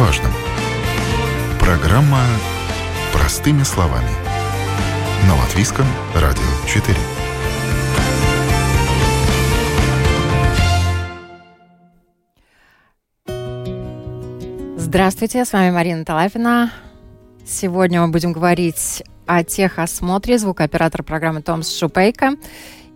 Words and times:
важном. 0.00 0.32
Программа 1.60 2.22
«Простыми 3.12 3.64
словами» 3.64 4.08
на 5.28 5.36
Латвийском 5.36 5.84
радио 6.14 6.42
4. 6.66 6.96
Здравствуйте, 14.78 15.44
с 15.44 15.52
вами 15.52 15.70
Марина 15.70 16.06
Талапина. 16.06 16.72
Сегодня 17.44 18.00
мы 18.00 18.08
будем 18.08 18.32
говорить 18.32 19.02
о 19.26 19.44
техосмотре 19.44 20.38
звукооператор 20.38 21.02
программы 21.02 21.42
Томс 21.42 21.76
Шупейка. 21.76 22.36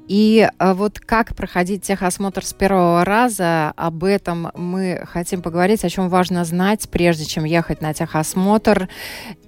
И 0.08 0.48
э, 0.58 0.72
вот 0.74 1.00
как 1.00 1.34
проходить 1.34 1.82
техосмотр 1.82 2.44
с 2.44 2.52
первого 2.52 3.04
раза, 3.04 3.72
об 3.76 4.04
этом 4.04 4.50
мы 4.54 5.02
хотим 5.10 5.40
поговорить, 5.40 5.84
о 5.84 5.88
чем 5.88 6.08
важно 6.08 6.44
знать, 6.44 6.88
прежде 6.90 7.24
чем 7.24 7.44
ехать 7.44 7.80
на 7.80 7.94
техосмотр. 7.94 8.88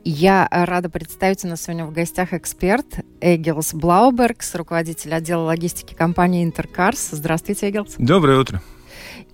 Я 0.05 0.49
рада 0.51 0.89
представить, 0.89 1.45
у 1.45 1.49
нас 1.49 1.63
сегодня 1.63 1.85
в 1.85 1.93
гостях 1.93 2.33
эксперт 2.33 2.87
Эгилс 3.21 3.75
Блаубергс, 3.75 4.55
руководитель 4.55 5.15
отдела 5.15 5.43
логистики 5.43 5.95
компании 5.95 6.45
Интеркарс. 6.45 7.09
Здравствуйте, 7.11 7.71
Эгилс. 7.71 7.95
Доброе 7.99 8.39
утро. 8.39 8.63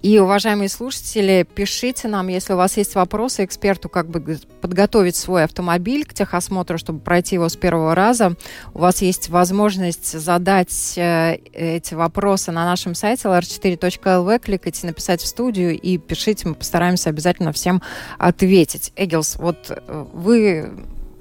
И, 0.02 0.18
уважаемые 0.18 0.68
слушатели, 0.68 1.46
пишите 1.54 2.08
нам, 2.08 2.26
если 2.26 2.54
у 2.54 2.56
вас 2.56 2.76
есть 2.76 2.96
вопросы 2.96 3.44
эксперту, 3.44 3.88
как 3.88 4.08
бы 4.08 4.38
подготовить 4.60 5.14
свой 5.14 5.44
автомобиль 5.44 6.04
к 6.04 6.12
техосмотру, 6.12 6.76
чтобы 6.76 6.98
пройти 6.98 7.36
его 7.36 7.48
с 7.48 7.54
первого 7.54 7.94
раза. 7.94 8.34
У 8.74 8.80
вас 8.80 9.00
есть 9.00 9.28
возможность 9.28 10.18
задать 10.18 10.94
э, 10.96 11.36
эти 11.52 11.94
вопросы 11.94 12.50
на 12.50 12.64
нашем 12.64 12.96
сайте 12.96 13.28
lr4.lv, 13.28 14.40
кликайте 14.40 14.88
«Написать 14.88 15.22
в 15.22 15.26
студию» 15.26 15.78
и 15.78 15.98
пишите, 15.98 16.48
мы 16.48 16.56
постараемся 16.56 17.10
обязательно 17.10 17.52
всем 17.52 17.80
ответить. 18.18 18.92
Эгилс, 18.96 19.36
вот 19.36 19.70
э, 19.70 20.06
вы 20.12 20.72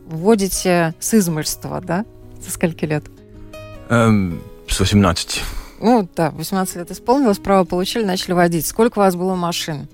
вводите 0.07 0.95
с 0.99 1.13
измольства, 1.13 1.81
да? 1.81 2.03
Со 2.43 2.49
скольки 2.49 2.85
лет? 2.85 3.03
Эм, 3.89 4.41
с 4.67 4.79
18. 4.79 5.60
Ну 5.81 6.07
да, 6.15 6.31
18 6.31 6.75
лет 6.75 6.91
исполнилось, 6.91 7.39
право 7.39 7.65
получили, 7.65 8.03
начали 8.03 8.33
водить. 8.33 8.65
Сколько 8.65 8.99
у 8.99 9.01
вас 9.01 9.15
было 9.15 9.35
машин 9.35 9.87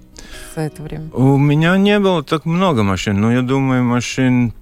за 0.56 0.62
это 0.62 0.84
время? 0.84 1.10
У 1.14 1.38
меня 1.38 1.78
не 1.78 2.00
было 2.00 2.24
так 2.24 2.46
много 2.46 2.84
машин, 2.84 3.20
но 3.20 3.32
я 3.32 3.42
думаю, 3.42 3.84
машин 3.84 4.54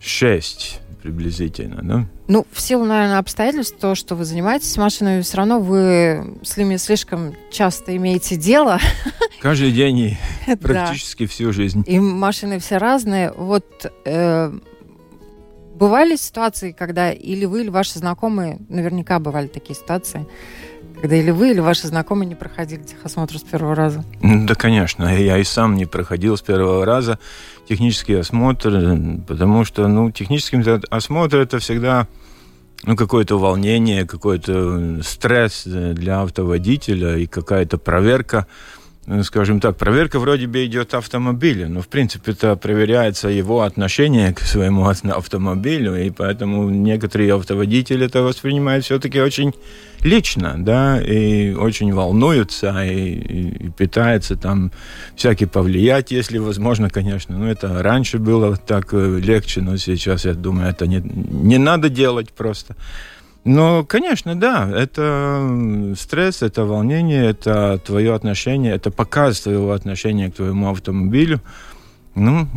6 0.00 0.80
приблизительно, 1.02 1.82
да? 1.82 2.06
Ну, 2.28 2.46
в 2.50 2.60
силу, 2.62 2.86
наверное, 2.86 3.18
обстоятельств, 3.18 3.76
то, 3.78 3.94
что 3.94 4.14
вы 4.14 4.24
занимаетесь 4.24 4.74
машинами, 4.78 5.20
все 5.20 5.36
равно 5.36 5.60
вы 5.60 6.38
с 6.42 6.56
ними 6.56 6.76
слишком 6.76 7.34
часто 7.50 7.94
имеете 7.96 8.36
дело. 8.36 8.78
Каждый 9.42 9.70
день 9.72 9.98
и 9.98 10.16
практически 10.56 11.26
всю 11.26 11.52
жизнь. 11.52 11.84
И 11.86 12.00
машины 12.00 12.58
все 12.58 12.78
разные. 12.78 13.32
Вот 13.32 13.92
э, 14.06 14.58
бывали 15.74 16.16
ситуации, 16.16 16.72
когда 16.72 17.12
или 17.12 17.44
вы, 17.44 17.62
или 17.62 17.68
ваши 17.68 17.98
знакомые, 17.98 18.58
наверняка 18.70 19.18
бывали 19.18 19.48
такие 19.48 19.74
ситуации, 19.74 20.26
когда 21.04 21.16
или 21.16 21.32
вы, 21.32 21.50
или 21.50 21.60
ваши 21.60 21.86
знакомые 21.86 22.26
не 22.26 22.34
проходили 22.34 22.80
техосмотр 22.82 23.36
с 23.36 23.42
первого 23.42 23.74
раза? 23.74 24.02
Да, 24.22 24.54
конечно. 24.54 25.04
Я 25.14 25.36
и 25.36 25.44
сам 25.44 25.76
не 25.76 25.84
проходил 25.84 26.34
с 26.38 26.40
первого 26.40 26.86
раза 26.86 27.18
технический 27.68 28.14
осмотр, 28.14 28.70
потому 29.28 29.66
что, 29.66 29.86
ну, 29.86 30.10
технический 30.10 30.64
осмотр 30.88 31.40
это 31.40 31.58
всегда 31.58 32.08
ну, 32.84 32.96
какое-то 32.96 33.38
волнение, 33.38 34.06
какой-то 34.06 35.02
стресс 35.02 35.64
для 35.66 36.22
автоводителя 36.22 37.18
и 37.18 37.26
какая-то 37.26 37.76
проверка 37.76 38.46
Э, 38.46 38.83
скажем 39.22 39.60
так, 39.60 39.76
проверка 39.76 40.18
вроде 40.18 40.46
бы 40.46 40.64
идет 40.64 40.94
автомобиля, 40.94 41.68
но 41.68 41.82
в 41.82 41.88
принципе 41.88 42.32
это 42.32 42.56
проверяется 42.56 43.28
его 43.28 43.62
отношение 43.62 44.32
к 44.32 44.40
своему 44.40 44.86
автомобилю, 44.86 45.94
и 45.96 46.10
поэтому 46.10 46.70
некоторые 46.70 47.34
автоводители 47.34 48.06
это 48.06 48.22
воспринимают 48.22 48.84
все-таки 48.84 49.20
очень 49.20 49.52
лично, 50.00 50.54
да, 50.58 51.00
и 51.00 51.52
очень 51.52 51.92
волнуются, 51.92 52.84
и, 52.84 53.12
и, 53.12 53.66
и 53.66 53.70
пытаются 53.70 54.36
там 54.36 54.72
всякие 55.16 55.48
повлиять, 55.48 56.10
если 56.10 56.38
возможно, 56.38 56.88
конечно. 56.88 57.38
Но 57.38 57.50
это 57.50 57.82
раньше 57.82 58.18
было 58.18 58.56
так 58.56 58.92
э, 58.92 59.18
легче, 59.20 59.60
но 59.60 59.76
сейчас, 59.76 60.24
я 60.24 60.34
думаю, 60.34 60.70
это 60.70 60.86
не, 60.86 61.00
не 61.00 61.58
надо 61.58 61.88
делать 61.88 62.32
просто. 62.32 62.76
Ну, 63.44 63.84
конечно, 63.84 64.34
да. 64.34 64.70
Это 64.74 65.94
стресс, 65.98 66.42
это 66.42 66.64
волнение, 66.64 67.26
это 67.26 67.78
твое 67.84 68.14
отношение, 68.14 68.74
это 68.74 68.90
показ 68.90 69.40
твоего 69.40 69.72
отношения 69.72 70.30
к 70.30 70.36
твоему 70.36 70.70
автомобилю. 70.70 71.40
Ну, 72.14 72.48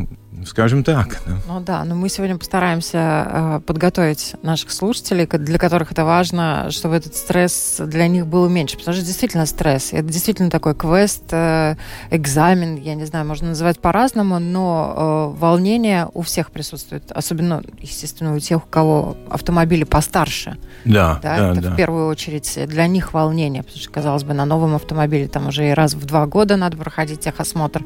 скажем 0.45 0.83
так. 0.83 1.21
Да. 1.25 1.37
Ну 1.47 1.59
да, 1.59 1.83
но 1.85 1.95
мы 1.95 2.09
сегодня 2.09 2.37
постараемся 2.37 2.97
э, 2.97 3.61
подготовить 3.65 4.35
наших 4.41 4.71
слушателей, 4.71 5.25
для 5.25 5.57
которых 5.57 5.91
это 5.91 6.05
важно, 6.05 6.69
чтобы 6.71 6.95
этот 6.95 7.15
стресс 7.15 7.81
для 7.83 8.07
них 8.07 8.27
был 8.27 8.47
меньше. 8.49 8.77
Потому 8.77 8.95
что 8.95 9.05
действительно 9.05 9.45
стресс. 9.45 9.93
Это 9.93 10.07
действительно 10.07 10.49
такой 10.49 10.75
квест, 10.75 11.23
э, 11.31 11.75
экзамен, 12.11 12.75
я 12.75 12.95
не 12.95 13.05
знаю, 13.05 13.25
можно 13.25 13.49
называть 13.49 13.79
по-разному, 13.79 14.39
но 14.39 15.33
э, 15.35 15.39
волнение 15.39 16.09
у 16.13 16.21
всех 16.21 16.51
присутствует. 16.51 17.11
Особенно, 17.11 17.63
естественно, 17.79 18.35
у 18.35 18.39
тех, 18.39 18.63
у 18.63 18.67
кого 18.67 19.17
автомобили 19.29 19.83
постарше. 19.83 20.57
Да, 20.85 21.19
да, 21.21 21.37
да 21.37 21.51
это 21.51 21.61
да. 21.61 21.71
в 21.71 21.75
первую 21.75 22.07
очередь 22.07 22.57
для 22.67 22.87
них 22.87 23.13
волнение. 23.13 23.63
Потому 23.63 23.81
что, 23.81 23.91
казалось 23.91 24.23
бы, 24.23 24.33
на 24.33 24.45
новом 24.45 24.75
автомобиле 24.75 25.27
там 25.27 25.47
уже 25.47 25.69
и 25.69 25.73
раз 25.73 25.93
в 25.93 26.05
два 26.05 26.25
года 26.25 26.57
надо 26.57 26.77
проходить 26.77 27.21
техосмотр. 27.21 27.83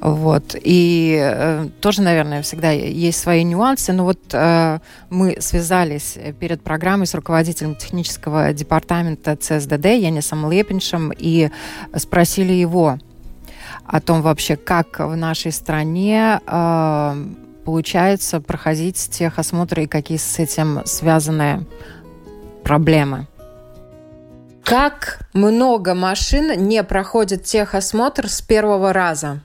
Вот. 0.00 0.54
И 0.54 1.18
э, 1.20 1.68
тоже, 1.90 2.02
наверное, 2.02 2.40
всегда 2.42 2.70
есть 2.70 3.18
свои 3.18 3.42
нюансы, 3.42 3.92
но 3.92 4.04
вот 4.04 4.20
э, 4.32 4.78
мы 5.08 5.36
связались 5.40 6.16
перед 6.38 6.62
программой 6.62 7.08
с 7.08 7.14
руководителем 7.16 7.74
технического 7.74 8.52
департамента 8.52 9.34
ЦСДД 9.34 9.86
Янисом 9.86 10.48
Лепиншем 10.48 11.12
и 11.18 11.50
спросили 11.96 12.52
его 12.52 12.96
о 13.84 14.00
том 14.00 14.22
вообще, 14.22 14.54
как 14.54 15.00
в 15.00 15.16
нашей 15.16 15.50
стране 15.50 16.38
э, 16.46 17.24
получается 17.64 18.40
проходить 18.40 19.10
техосмотры 19.10 19.82
и 19.82 19.88
какие 19.88 20.18
с 20.18 20.38
этим 20.38 20.82
связаны 20.84 21.66
проблемы. 22.62 23.26
Как 24.62 25.26
много 25.32 25.94
машин 25.94 26.68
не 26.68 26.84
проходит 26.84 27.42
техосмотр 27.42 28.28
с 28.28 28.40
первого 28.42 28.92
раза? 28.92 29.40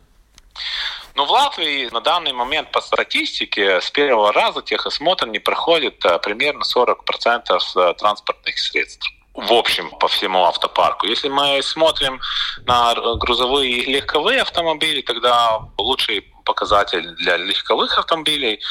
Ну, 1.16 1.26
в 1.26 1.32
Латвии 1.32 1.90
на 1.94 2.02
данный 2.02 2.34
момент 2.34 2.72
по 2.72 2.82
статистике 2.82 3.80
с 3.80 3.90
первого 3.90 4.34
раза 4.34 4.62
техосмотр 4.62 5.28
не 5.28 5.40
проходит 5.40 6.06
а, 6.06 6.20
примерно 6.20 6.64
40% 6.64 7.58
э, 7.78 7.94
транспортных 7.94 8.60
средств 8.60 9.10
в 9.34 9.52
общем 9.52 9.90
по 10.00 10.08
всему 10.08 10.44
автопарку. 10.46 11.08
Если 11.08 11.30
мы 11.30 11.62
смотрим 11.62 12.22
на 12.66 12.94
грузовые 13.16 13.80
и 13.80 13.94
легковые 13.94 14.42
автомобили, 14.42 15.02
тогда 15.02 15.60
лучший 15.78 16.22
показатель 16.46 17.16
для 17.16 17.38
легковых 17.38 17.98
автомобилей 17.98 18.62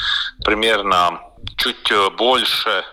примерно 0.43 1.21
чуть 1.57 1.91
больше 2.17 2.83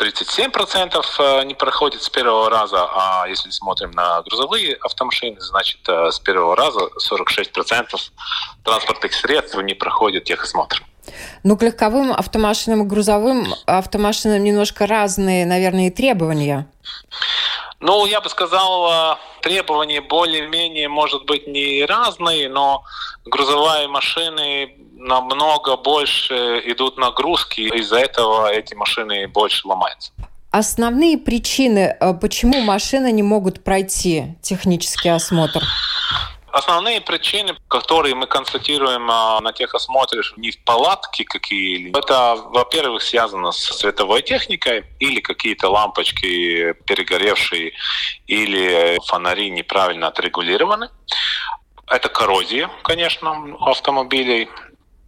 37% 0.00 1.04
э, 1.18 1.44
не 1.44 1.54
проходит 1.54 2.02
с 2.02 2.08
первого 2.08 2.48
раза, 2.48 2.88
а 2.90 3.26
если 3.28 3.50
смотрим 3.50 3.90
на 3.90 4.22
грузовые 4.22 4.76
автомашины, 4.76 5.38
значит 5.40 5.80
э, 5.88 6.10
с 6.10 6.18
первого 6.18 6.56
раза 6.56 6.88
46% 6.98 7.84
транспортных 8.64 9.12
средств 9.12 9.56
не 9.62 9.74
проходит 9.74 10.24
техосмотр. 10.24 10.82
Ну, 11.42 11.56
к 11.56 11.62
легковым 11.62 12.12
автомашинам 12.12 12.82
и 12.82 12.86
грузовым 12.86 13.54
автомашинам 13.66 14.42
немножко 14.42 14.86
разные, 14.86 15.44
наверное, 15.44 15.88
и 15.88 15.90
требования. 15.90 16.70
Ну, 17.80 18.06
я 18.06 18.20
бы 18.20 18.28
сказал, 18.30 18.90
э, 18.90 19.16
требования 19.42 20.00
более-менее, 20.00 20.88
может 20.88 21.26
быть, 21.26 21.46
не 21.46 21.84
разные, 21.84 22.48
но 22.48 22.84
грузовые 23.26 23.88
машины 23.88 24.74
намного 25.00 25.76
больше 25.76 26.62
идут 26.66 26.98
нагрузки, 26.98 27.62
из-за 27.62 27.98
этого 27.98 28.52
эти 28.52 28.74
машины 28.74 29.26
больше 29.28 29.66
ломаются. 29.66 30.12
Основные 30.50 31.16
причины, 31.16 31.96
э, 32.00 32.14
почему 32.14 32.60
машины 32.60 33.12
не 33.12 33.22
могут 33.22 33.64
пройти 33.64 34.36
технический 34.42 35.08
осмотр? 35.08 35.62
Основные 36.52 37.00
причины, 37.00 37.54
которые 37.68 38.16
мы 38.16 38.26
констатируем 38.26 39.08
а, 39.08 39.40
на 39.40 39.52
техосмотре, 39.52 40.22
не 40.36 40.50
в 40.50 40.64
палатке 40.64 41.24
какие-либо, 41.24 42.00
это, 42.00 42.34
во-первых, 42.34 43.02
связано 43.02 43.52
с 43.52 43.58
световой 43.58 44.22
техникой 44.22 44.84
или 44.98 45.20
какие-то 45.20 45.70
лампочки 45.70 46.74
перегоревшие 46.86 47.72
или 48.26 48.98
фонари 49.06 49.50
неправильно 49.50 50.08
отрегулированы. 50.08 50.90
Это 51.86 52.08
коррозия, 52.08 52.68
конечно, 52.82 53.56
автомобилей, 53.60 54.48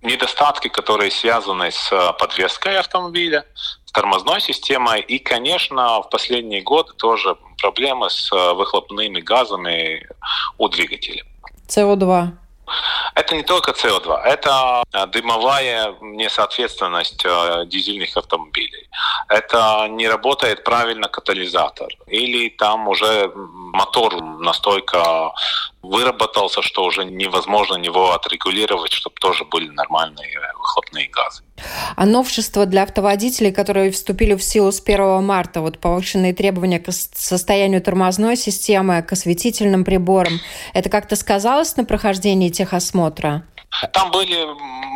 недостатки, 0.02 0.68
которые 0.68 1.10
связаны 1.10 1.70
с 1.70 2.12
подвеской 2.18 2.78
автомобиля, 2.78 3.46
с 3.54 3.92
тормозной 3.92 4.40
системой 4.40 5.00
и, 5.00 5.18
конечно, 5.18 6.02
в 6.02 6.10
последние 6.10 6.62
годы 6.62 6.92
тоже 6.94 7.36
проблемы 7.58 8.10
с 8.10 8.30
выхлопными 8.30 9.20
газами 9.20 10.08
у 10.58 10.68
двигателя. 10.68 11.24
СО2. 11.68 12.32
Это 13.14 13.34
не 13.34 13.42
только 13.42 13.72
СО2, 13.72 14.22
это 14.22 14.82
дымовая 15.08 15.94
несоответственность 16.00 17.22
дизельных 17.66 18.16
автомобилей. 18.16 18.88
Это 19.28 19.86
не 19.90 20.08
работает 20.08 20.64
правильно 20.64 21.08
катализатор. 21.08 21.88
Или 22.06 22.48
там 22.48 22.88
уже 22.88 23.30
мотор 23.34 24.22
настолько 24.22 25.32
выработался, 25.82 26.62
что 26.62 26.84
уже 26.84 27.04
невозможно 27.04 27.76
него 27.76 28.12
отрегулировать, 28.12 28.92
чтобы 28.92 29.16
тоже 29.20 29.44
были 29.44 29.68
нормальные 29.68 30.38
выхлопные 30.56 31.08
газы. 31.08 31.42
А 31.96 32.06
новшества 32.06 32.66
для 32.66 32.84
автоводителей, 32.84 33.52
которые 33.52 33.90
вступили 33.90 34.34
в 34.34 34.42
силу 34.42 34.72
с 34.72 34.80
1 34.80 35.22
марта, 35.24 35.60
вот 35.60 35.78
повышенные 35.78 36.32
требования 36.32 36.78
к 36.78 36.90
состоянию 36.92 37.82
тормозной 37.82 38.36
системы, 38.36 39.02
к 39.02 39.12
осветительным 39.12 39.84
приборам, 39.84 40.40
это 40.72 40.88
как-то 40.88 41.16
сказалось 41.16 41.76
на 41.76 41.84
прохождении 41.84 42.48
техосмотра? 42.48 43.44
Там 43.92 44.10
были 44.10 44.46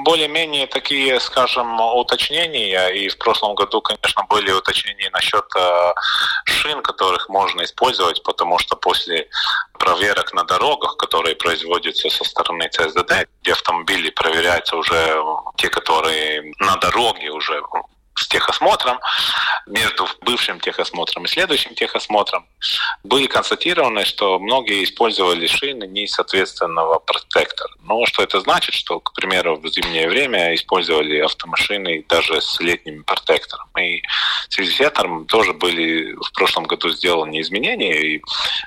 более-менее 0.05 0.67
такие, 0.67 1.19
скажем, 1.21 1.81
уточнения, 1.81 2.89
и 2.89 3.09
в 3.09 3.19
прошлом 3.19 3.55
году, 3.55 3.81
конечно, 3.81 4.25
были 4.29 4.53
уточнения 4.53 5.11
насчет 5.11 5.45
э, 5.57 5.95
шин, 6.45 6.83
которых 6.83 7.29
можно 7.29 7.63
использовать, 7.63 8.23
потому 8.23 8.59
что 8.59 8.77
после 8.77 9.29
проверок 9.79 10.33
на 10.35 10.45
дорогах, 10.45 10.97
которые 10.97 11.35
производятся 11.37 12.11
со 12.11 12.25
стороны 12.25 12.69
ЦСДД, 12.69 13.27
где 13.43 13.53
автомобили 13.53 14.11
проверяются 14.11 14.77
уже 14.77 15.23
те, 15.57 15.69
которые 15.69 16.53
на 16.59 16.77
дороге 16.77 17.31
уже 17.31 17.63
с 18.15 18.29
техосмотром, 18.29 18.99
между 19.67 20.09
бывшим 20.23 20.59
техосмотром 20.61 21.25
и 21.25 21.29
следующим 21.29 21.75
техосмотром, 21.75 22.47
были 23.07 23.27
констатированы, 23.27 24.05
что 24.05 24.39
многие 24.39 24.85
использовали 24.85 25.47
шины 25.47 25.87
несоответственного 25.87 26.99
протектора. 26.99 27.73
Но 27.83 28.05
что 28.07 28.23
это 28.23 28.41
значит? 28.41 28.75
Что, 28.75 29.01
к 29.01 29.13
примеру, 29.15 29.57
в 29.57 29.69
зимнее 29.69 30.09
время 30.09 30.55
использовали 30.55 31.19
автомашины 31.19 32.05
даже 32.09 32.41
с 32.41 32.61
летним 32.61 33.05
протектором. 33.05 33.69
И 33.79 34.03
с 34.49 34.81
этим 34.81 35.27
тоже 35.27 35.53
были 35.53 36.13
в 36.13 36.33
прошлом 36.33 36.65
году 36.65 36.91
сделаны 36.91 37.41
изменения. 37.41 38.17
И 38.17 38.23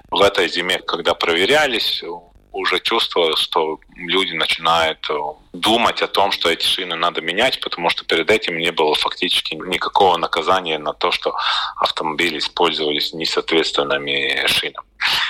в 0.09 0.21
этой 0.21 0.49
зиме, 0.49 0.79
когда 0.79 1.13
проверялись, 1.13 2.03
уже 2.51 2.79
чувствовал, 2.79 3.35
что 3.35 3.79
люди 3.95 4.33
начинают 4.33 5.07
э, 5.09 5.13
думать 5.53 6.01
о 6.01 6.07
том, 6.07 6.31
что 6.31 6.49
эти 6.49 6.65
шины 6.65 6.95
надо 6.95 7.21
менять, 7.21 7.59
потому 7.59 7.89
что 7.89 8.05
перед 8.05 8.29
этим 8.29 8.57
не 8.57 8.71
было 8.71 8.95
фактически 8.95 9.55
никакого 9.55 10.17
наказания 10.17 10.77
на 10.77 10.93
то, 10.93 11.11
что 11.11 11.35
автомобили 11.77 12.37
использовались 12.37 13.13
несоответственными 13.13 14.45
шинами. 14.47 14.85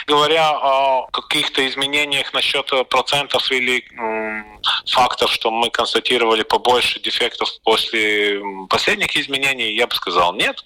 Говоря 0.07 0.49
о 0.49 1.07
каких-то 1.11 1.65
изменениях 1.67 2.33
насчет 2.33 2.65
процентов 2.89 3.51
или 3.51 3.83
фактов, 4.87 5.31
что 5.31 5.51
мы 5.51 5.69
констатировали 5.69 6.41
побольше 6.41 6.99
дефектов 6.99 7.49
после 7.63 8.41
последних 8.67 9.15
изменений, 9.15 9.75
я 9.75 9.85
бы 9.85 9.93
сказал 9.93 10.33
нет. 10.33 10.63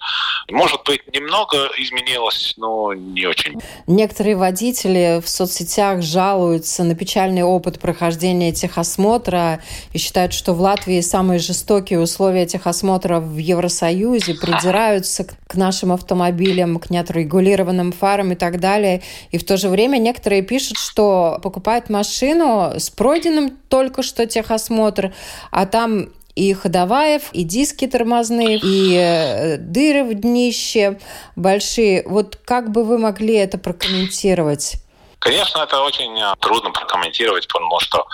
Может 0.50 0.84
быть, 0.84 1.02
немного 1.14 1.68
изменилось, 1.76 2.54
но 2.56 2.94
не 2.94 3.26
очень. 3.26 3.60
Некоторые 3.86 4.36
водители 4.36 5.20
в 5.22 5.28
соцсетях 5.28 6.00
жалуются 6.00 6.82
на 6.82 6.94
печальный 6.94 7.42
опыт 7.42 7.78
прохождения 7.80 8.52
техосмотра 8.52 9.43
и 9.92 9.98
считают, 9.98 10.32
что 10.32 10.54
в 10.54 10.60
Латвии 10.60 11.00
самые 11.00 11.38
жестокие 11.38 12.00
условия 12.00 12.46
техосмотра 12.46 13.20
в 13.20 13.36
Евросоюзе, 13.36 14.34
придираются 14.34 15.24
к 15.24 15.54
нашим 15.54 15.92
автомобилям, 15.92 16.78
к 16.78 16.90
неотрегулированным 16.90 17.92
фарам 17.92 18.32
и 18.32 18.34
так 18.34 18.60
далее. 18.60 19.02
И 19.30 19.38
в 19.38 19.44
то 19.44 19.56
же 19.56 19.68
время 19.68 19.98
некоторые 19.98 20.42
пишут, 20.42 20.78
что 20.78 21.38
покупают 21.42 21.90
машину 21.90 22.72
с 22.76 22.90
пройденным 22.90 23.56
только 23.68 24.02
что 24.02 24.26
техосмотр, 24.26 25.12
а 25.50 25.66
там 25.66 26.08
и 26.34 26.52
ходоваев, 26.52 27.30
и 27.32 27.44
диски 27.44 27.86
тормозные, 27.86 28.58
и 28.62 28.94
э, 28.96 29.56
дыры 29.58 30.04
в 30.04 30.14
днище 30.14 30.98
большие. 31.36 32.02
Вот 32.06 32.36
как 32.44 32.72
бы 32.72 32.84
вы 32.84 32.98
могли 32.98 33.34
это 33.34 33.56
прокомментировать? 33.56 34.83
Конечно, 35.24 35.60
это 35.60 35.80
очень 35.80 36.20
э, 36.20 36.34
трудно 36.38 36.70
прокомментировать, 36.70 37.48
потому 37.48 37.80
что 37.80 38.06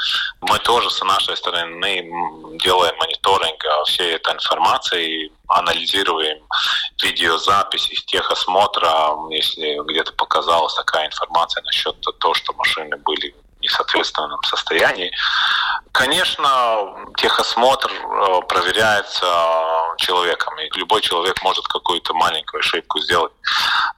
мы 0.43 0.61
тоже 0.61 0.91
с 0.93 1.03
нашей 1.03 1.37
стороны 1.37 2.05
делаем 2.63 2.97
мониторинг 2.99 3.65
э, 3.65 3.85
всей 3.87 4.15
этой 4.15 4.33
информации, 4.33 5.33
анализируем 5.49 6.39
видеозаписи 7.03 7.97
техосмотра, 8.07 9.17
если 9.31 9.85
где-то 9.91 10.13
показалась 10.13 10.75
такая 10.75 11.09
информация 11.09 11.65
насчет 11.65 11.97
того, 12.21 12.35
что 12.35 12.53
машины 12.53 12.97
были 12.99 13.35
несоответственном 13.71 14.43
состоянии. 14.43 15.13
Конечно, 15.93 17.09
техосмотр 17.17 17.91
э, 17.91 18.41
проверяется 18.49 19.27
человеком, 19.99 20.59
и 20.59 20.79
любой 20.79 21.01
человек 21.01 21.43
может 21.43 21.67
какую-то 21.67 22.15
маленькую 22.15 22.61
ошибку 22.61 23.01
сделать. 23.01 23.33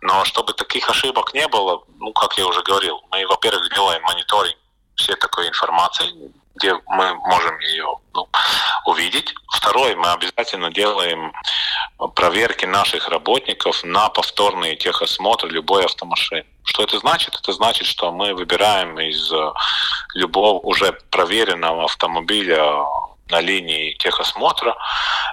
Но 0.01 0.25
чтобы 0.25 0.53
таких 0.53 0.89
ошибок 0.89 1.35
не 1.35 1.47
было, 1.49 1.83
ну, 1.99 2.13
как 2.13 2.39
я 2.39 2.47
уже 2.47 2.63
говорил, 2.63 3.01
мы, 3.11 3.27
во-первых, 3.27 3.73
делаем 3.75 4.03
мониторинг 4.03 4.57
всей 4.97 5.17
такой 5.17 5.49
информации, 5.49 6.33
где 6.57 6.75
мы 6.87 7.15
можем 7.15 7.59
ее 7.61 7.97
ну, 8.15 8.29
увидеть. 8.87 9.35
Второе, 9.53 9.97
мы 9.97 10.13
обязательно 10.13 10.71
делаем 10.71 11.33
проверки 12.15 12.65
наших 12.65 13.09
работников 13.09 13.85
на 13.85 14.09
повторные 14.09 14.77
техосмотры 14.77 15.49
любой 15.51 15.85
автомашины. 15.85 16.45
Что 16.65 16.85
это 16.85 16.99
значит? 16.99 17.35
Это 17.35 17.53
значит, 17.53 17.87
что 17.87 18.13
мы 18.13 18.35
выбираем 18.35 18.99
из 19.01 19.33
э, 19.33 19.53
любого 20.15 20.59
уже 20.61 20.93
проверенного 21.11 21.85
автомобиля 21.85 22.85
на 23.31 23.41
линии 23.41 23.95
техосмотра 23.95 24.77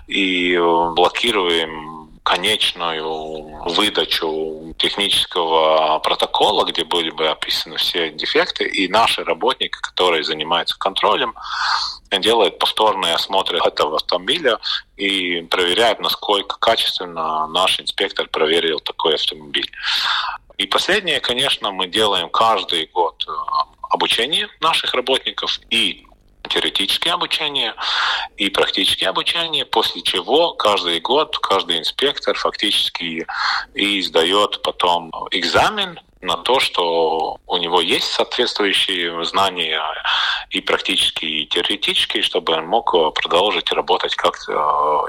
и 0.07 0.57
блокируем 0.95 1.98
конечную 2.23 3.63
выдачу 3.65 4.73
технического 4.77 5.99
протокола, 5.99 6.65
где 6.65 6.83
были 6.83 7.09
бы 7.09 7.27
описаны 7.27 7.77
все 7.77 8.11
дефекты, 8.11 8.65
и 8.65 8.87
наши 8.87 9.23
работники, 9.23 9.77
которые 9.81 10.23
занимаются 10.23 10.77
контролем, 10.77 11.33
делают 12.11 12.59
повторные 12.59 13.15
осмотры 13.15 13.59
этого 13.59 13.97
автомобиля 13.97 14.59
и 14.97 15.41
проверяют, 15.41 15.99
насколько 15.99 16.57
качественно 16.59 17.47
наш 17.47 17.79
инспектор 17.79 18.27
проверил 18.27 18.79
такой 18.79 19.15
автомобиль. 19.15 19.69
И 20.57 20.65
последнее, 20.65 21.19
конечно, 21.21 21.71
мы 21.71 21.87
делаем 21.87 22.29
каждый 22.29 22.87
год 22.87 23.23
э, 23.27 23.31
обучение 23.89 24.49
наших 24.59 24.93
работников 24.93 25.59
и 25.69 26.05
теоретическое 26.47 27.11
обучение 27.11 27.73
и 28.37 28.49
практическое 28.49 29.07
обучение, 29.07 29.65
после 29.65 30.01
чего 30.01 30.53
каждый 30.53 30.99
год 30.99 31.37
каждый 31.39 31.79
инспектор 31.79 32.37
фактически 32.37 33.27
и 33.73 34.01
сдает 34.01 34.61
потом 34.61 35.11
экзамен 35.31 35.99
на 36.21 36.35
то, 36.35 36.59
что 36.59 37.37
у 37.47 37.57
него 37.57 37.81
есть 37.81 38.11
соответствующие 38.11 39.23
знания 39.25 39.81
и 40.49 40.59
практические, 40.59 41.43
и 41.43 41.47
теоретические, 41.47 42.23
чтобы 42.23 42.53
он 42.53 42.67
мог 42.67 42.91
продолжить 43.13 43.71
работать 43.71 44.15
как 44.15 44.35
э, 44.49 44.51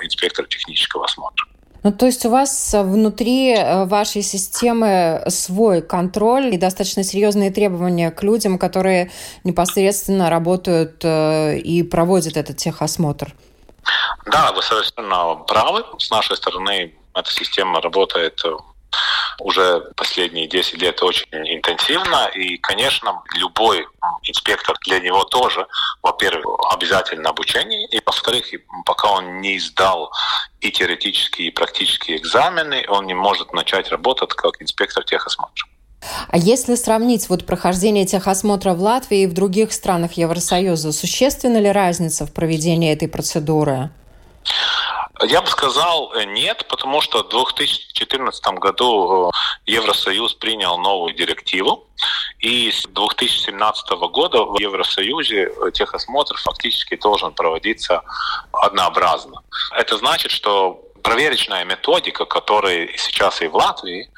инспектор 0.02 0.46
технического 0.46 1.06
осмотра. 1.06 1.49
Ну, 1.82 1.92
то 1.92 2.06
есть 2.06 2.26
у 2.26 2.30
вас 2.30 2.74
внутри 2.74 3.54
э, 3.54 3.84
вашей 3.86 4.22
системы 4.22 5.22
свой 5.28 5.80
контроль 5.80 6.54
и 6.54 6.58
достаточно 6.58 7.02
серьезные 7.02 7.50
требования 7.50 8.10
к 8.10 8.22
людям, 8.22 8.58
которые 8.58 9.10
непосредственно 9.44 10.28
работают 10.28 11.02
э, 11.02 11.56
и 11.58 11.82
проводят 11.82 12.36
этот 12.36 12.58
техосмотр. 12.58 13.34
Да, 14.26 14.52
вы 14.52 14.62
совершенно 14.62 15.36
правы. 15.46 15.84
С 15.98 16.10
нашей 16.10 16.36
стороны 16.36 16.94
эта 17.14 17.30
система 17.30 17.80
работает 17.80 18.40
э, 18.44 18.56
уже 19.40 19.80
последние 19.96 20.46
10 20.46 20.80
лет 20.80 21.02
очень 21.02 21.26
интенсивно. 21.32 22.26
И, 22.34 22.58
конечно, 22.58 23.22
любой 23.34 23.86
инспектор 24.22 24.76
для 24.86 25.00
него 25.00 25.24
тоже, 25.24 25.66
во-первых, 26.02 26.44
обязательно 26.72 27.30
обучение, 27.30 27.86
и, 27.88 28.00
во-вторых, 28.04 28.46
пока 28.84 29.10
он 29.10 29.40
не 29.40 29.58
сдал 29.58 30.12
и 30.60 30.70
теоретические, 30.70 31.48
и 31.48 31.50
практические 31.50 32.18
экзамены, 32.18 32.84
он 32.88 33.06
не 33.06 33.14
может 33.14 33.52
начать 33.52 33.88
работать 33.88 34.30
как 34.30 34.60
инспектор 34.60 35.04
техосмотра. 35.04 35.66
А 36.28 36.38
если 36.38 36.76
сравнить 36.76 37.28
вот 37.28 37.46
прохождение 37.46 38.06
техосмотра 38.06 38.72
в 38.72 38.80
Латвии 38.80 39.22
и 39.22 39.26
в 39.26 39.34
других 39.34 39.72
странах 39.72 40.12
Евросоюза, 40.12 40.92
существенна 40.92 41.58
ли 41.58 41.70
разница 41.70 42.26
в 42.26 42.32
проведении 42.32 42.92
этой 42.92 43.08
процедуры? 43.08 43.90
Я 45.22 45.42
бы 45.42 45.48
сказал 45.48 46.12
э, 46.14 46.24
нет, 46.24 46.66
потому 46.68 47.02
что 47.02 47.22
в 47.22 47.28
2014 47.28 48.46
году 48.54 49.28
э, 49.28 49.30
Евросоюз 49.66 50.34
принял 50.34 50.78
новую 50.78 51.14
директиву, 51.14 51.88
и 52.38 52.70
с 52.70 52.84
2017 52.86 53.90
года 54.10 54.44
в 54.44 54.58
Евросоюзе 54.58 55.42
э, 55.42 55.70
техосмотр 55.72 56.36
фактически 56.38 56.96
должен 56.96 57.34
проводиться 57.34 58.02
однообразно. 58.52 59.42
Это 59.72 59.98
значит, 59.98 60.30
что 60.30 60.82
проверочная 61.02 61.64
методика, 61.64 62.24
которая 62.24 62.88
сейчас 62.96 63.42
и 63.42 63.48
в 63.48 63.56
Латвии, 63.56 64.10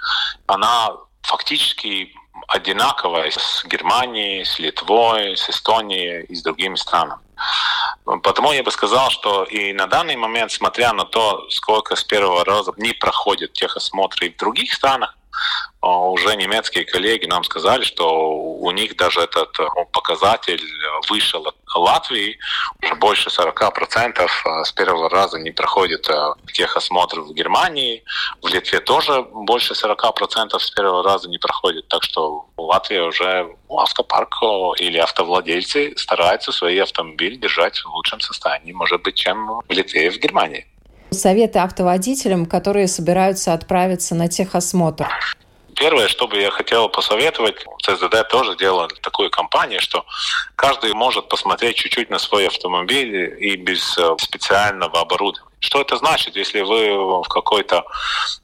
она 0.46 0.92
фактически 1.22 2.14
одинаковая 2.48 3.30
с 3.30 3.64
Германией, 3.64 4.44
с 4.44 4.58
Литвой, 4.58 5.36
с 5.36 5.48
Эстонией 5.48 6.24
и 6.24 6.34
с 6.34 6.42
другими 6.42 6.76
странами. 6.76 7.20
Потому 8.04 8.52
я 8.52 8.62
бы 8.62 8.70
сказал, 8.70 9.10
что 9.10 9.44
и 9.44 9.72
на 9.72 9.86
данный 9.86 10.16
момент, 10.16 10.52
смотря 10.52 10.92
на 10.92 11.04
то, 11.04 11.46
сколько 11.50 11.96
с 11.96 12.04
первого 12.04 12.44
раза 12.44 12.72
не 12.76 12.92
проходят 12.92 13.52
техосмотры 13.52 14.30
в 14.30 14.36
других 14.36 14.72
странах, 14.72 15.16
уже 15.82 16.36
немецкие 16.36 16.84
коллеги 16.84 17.26
нам 17.26 17.42
сказали, 17.42 17.82
что 17.82 18.36
у 18.36 18.70
них 18.70 18.96
даже 18.96 19.20
этот 19.20 19.58
э, 19.58 19.66
показатель 19.92 20.62
выше 21.10 21.38
Латвии, 21.74 22.38
уже 22.82 22.94
больше 22.94 23.30
40% 23.30 24.22
э, 24.22 24.64
с 24.64 24.72
первого 24.72 25.10
раза 25.10 25.40
не 25.40 25.50
проходит 25.50 26.08
э, 26.08 26.34
техосмотр 26.52 27.20
в 27.20 27.34
Германии, 27.34 28.04
в 28.42 28.46
Литве 28.46 28.78
тоже 28.78 29.22
больше 29.22 29.74
40% 29.74 30.58
с 30.58 30.70
первого 30.70 31.02
раза 31.02 31.28
не 31.28 31.38
проходит, 31.38 31.88
так 31.88 32.04
что 32.04 32.46
Латвия 32.56 33.02
уже 33.02 33.56
автопарк 33.68 34.42
или 34.78 34.98
автовладельцы 34.98 35.94
стараются 35.96 36.52
свои 36.52 36.78
автомобили 36.78 37.34
держать 37.36 37.78
в 37.78 37.86
лучшем 37.86 38.20
состоянии, 38.20 38.72
может 38.72 39.02
быть, 39.02 39.16
чем 39.16 39.46
в 39.46 39.72
Литве 39.72 40.06
и 40.06 40.10
в 40.10 40.18
Германии. 40.18 40.66
Советы 41.12 41.58
автоводителям, 41.58 42.46
которые 42.46 42.88
собираются 42.88 43.52
отправиться 43.52 44.14
на 44.14 44.28
техосмотр. 44.28 45.08
Первое, 45.76 46.08
что 46.08 46.28
бы 46.28 46.38
я 46.38 46.50
хотел 46.50 46.88
посоветовать, 46.88 47.56
ЦСДД 47.82 48.28
тоже 48.28 48.56
делал 48.56 48.88
такую 49.02 49.30
кампанию, 49.30 49.80
что 49.80 50.04
каждый 50.54 50.92
может 50.94 51.28
посмотреть 51.28 51.76
чуть-чуть 51.76 52.10
на 52.10 52.18
свой 52.18 52.46
автомобиль 52.46 53.36
и 53.40 53.56
без 53.56 53.98
э, 53.98 54.14
специального 54.20 55.00
оборудования. 55.00 55.51
Что 55.62 55.80
это 55.80 55.96
значит, 55.96 56.34
если 56.34 56.60
вы 56.60 57.22
в 57.22 57.28
какой-то 57.28 57.84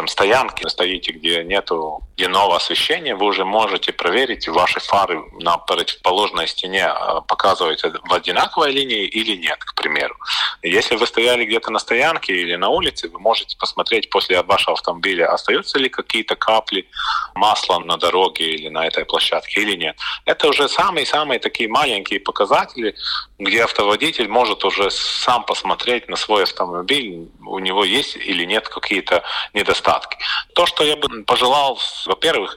стоянке 0.06 0.68
стоите, 0.68 1.10
где 1.10 1.42
нету 1.42 2.00
дневного 2.16 2.56
освещения, 2.56 3.16
вы 3.16 3.26
уже 3.26 3.44
можете 3.44 3.92
проверить, 3.92 4.46
ваши 4.46 4.78
фары 4.78 5.20
на 5.40 5.58
противоположной 5.58 6.46
стене 6.46 6.86
а, 6.86 7.20
показывают 7.20 7.82
в 7.82 8.14
одинаковой 8.14 8.70
линии 8.70 9.04
или 9.04 9.36
нет, 9.36 9.58
к 9.58 9.74
примеру. 9.74 10.14
Если 10.62 10.94
вы 10.94 11.06
стояли 11.06 11.44
где-то 11.44 11.70
на 11.70 11.80
стоянке 11.80 12.32
или 12.34 12.54
на 12.54 12.68
улице, 12.68 13.08
вы 13.08 13.18
можете 13.18 13.56
посмотреть 13.56 14.10
после 14.10 14.40
вашего 14.42 14.74
автомобиля, 14.74 15.32
остаются 15.32 15.78
ли 15.78 15.88
какие-то 15.88 16.36
капли 16.36 16.88
масла 17.34 17.80
на 17.80 17.96
дороге 17.96 18.44
или 18.54 18.68
на 18.68 18.86
этой 18.86 19.04
площадке 19.04 19.60
или 19.62 19.76
нет. 19.76 19.96
Это 20.24 20.48
уже 20.48 20.68
самые-самые 20.68 21.40
такие 21.40 21.68
маленькие 21.68 22.20
показатели, 22.20 22.94
где 23.38 23.64
автоводитель 23.64 24.28
может 24.28 24.64
уже 24.64 24.90
сам 24.90 25.44
посмотреть 25.44 26.08
на 26.08 26.16
свой 26.16 26.44
автомобиль, 26.44 27.07
у 27.46 27.58
него 27.58 27.84
есть 27.84 28.16
или 28.16 28.44
нет 28.44 28.68
какие-то 28.68 29.22
недостатки. 29.54 30.18
То, 30.54 30.66
что 30.66 30.84
я 30.84 30.96
бы 30.96 31.24
пожелал, 31.24 31.78
во-первых, 32.06 32.56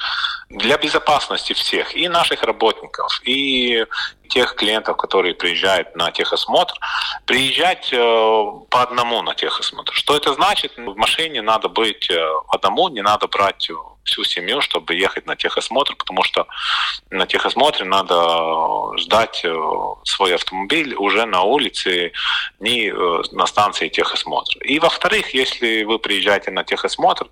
для 0.49 0.77
безопасности 0.77 1.53
всех, 1.53 1.95
и 1.95 2.07
наших 2.07 2.43
работников, 2.43 3.21
и 3.23 3.85
тех 4.31 4.55
клиентов, 4.55 4.97
которые 4.97 5.35
приезжают 5.35 5.95
на 5.95 6.11
техосмотр, 6.11 6.73
приезжать 7.25 7.89
э, 7.91 7.97
по 8.69 8.81
одному 8.81 9.21
на 9.21 9.35
техосмотр. 9.35 9.93
Что 9.93 10.15
это 10.15 10.33
значит? 10.33 10.77
В 10.77 10.95
машине 10.95 11.41
надо 11.41 11.67
быть 11.67 12.09
э, 12.09 12.19
одному, 12.47 12.89
не 12.89 13.01
надо 13.01 13.27
брать 13.27 13.69
всю 14.03 14.23
семью, 14.23 14.61
чтобы 14.61 14.95
ехать 14.95 15.27
на 15.27 15.35
техосмотр, 15.35 15.95
потому 15.95 16.23
что 16.23 16.47
на 17.09 17.27
техосмотре 17.27 17.85
надо 17.85 18.97
ждать 18.97 19.41
э, 19.43 19.53
свой 20.05 20.35
автомобиль 20.35 20.95
уже 20.95 21.25
на 21.25 21.41
улице, 21.41 22.13
не 22.59 22.91
на 23.35 23.45
станции 23.45 23.89
техосмотра. 23.89 24.59
И 24.61 24.79
во-вторых, 24.79 25.33
если 25.33 25.83
вы 25.83 25.99
приезжаете 25.99 26.51
на 26.51 26.63
техосмотр, 26.63 27.27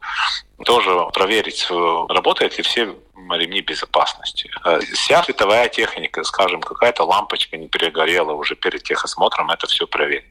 тоже 0.66 0.92
проверить, 1.14 1.68
работает 2.10 2.58
ли 2.58 2.64
все 2.64 2.96
ремни 3.32 3.62
безопасности. 3.62 4.52
Э, 4.66 4.80
вся 4.80 5.24
световая 5.24 5.70
техника, 5.70 6.24
скажем, 6.24 6.62
какая-то 6.62 7.04
лампочка 7.04 7.58
не 7.58 7.68
перегорела 7.68 8.34
уже 8.34 8.56
перед 8.56 8.84
техосмотром, 8.84 9.52
это 9.52 9.68
все 9.68 9.88
проверить. 9.88 10.26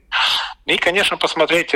И, 0.67 0.77
конечно, 0.77 1.17
посмотреть 1.17 1.75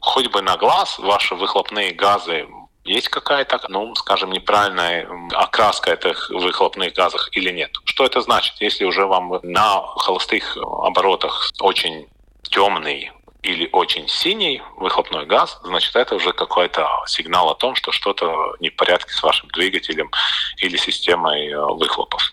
хоть 0.00 0.28
бы 0.28 0.42
на 0.42 0.56
глаз 0.56 0.98
ваши 0.98 1.34
выхлопные 1.34 1.92
газы 1.92 2.46
есть 2.86 3.08
какая-то, 3.08 3.60
ну, 3.68 3.94
скажем, 3.96 4.30
неправильная 4.30 5.08
окраска 5.32 5.92
этих 5.92 6.30
выхлопных 6.30 6.94
газов 6.94 7.20
или 7.32 7.50
нет. 7.50 7.72
Что 7.84 8.04
это 8.04 8.20
значит? 8.20 8.54
Если 8.60 8.84
уже 8.84 9.06
вам 9.06 9.40
на 9.42 9.80
холостых 9.96 10.56
оборотах 10.56 11.50
очень 11.60 12.06
темный 12.42 13.10
или 13.46 13.68
очень 13.72 14.08
синий 14.08 14.60
выхлопной 14.76 15.24
газ, 15.24 15.58
значит, 15.62 15.94
это 15.94 16.16
уже 16.16 16.32
какой-то 16.32 16.86
сигнал 17.06 17.50
о 17.50 17.54
том, 17.54 17.74
что 17.76 17.92
что-то 17.92 18.56
не 18.60 18.70
в 18.70 18.76
порядке 18.76 19.12
с 19.12 19.22
вашим 19.22 19.48
двигателем 19.50 20.10
или 20.58 20.76
системой 20.76 21.48
э, 21.48 21.58
выхлопов. 21.74 22.32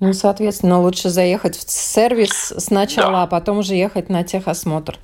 Ну, 0.00 0.12
соответственно, 0.12 0.80
лучше 0.80 1.08
заехать 1.08 1.56
в 1.56 1.70
сервис 1.70 2.52
сначала, 2.58 3.12
да. 3.12 3.22
а 3.22 3.26
потом 3.26 3.58
уже 3.58 3.74
ехать 3.74 4.08
на 4.08 4.24
техосмотр. 4.24 4.98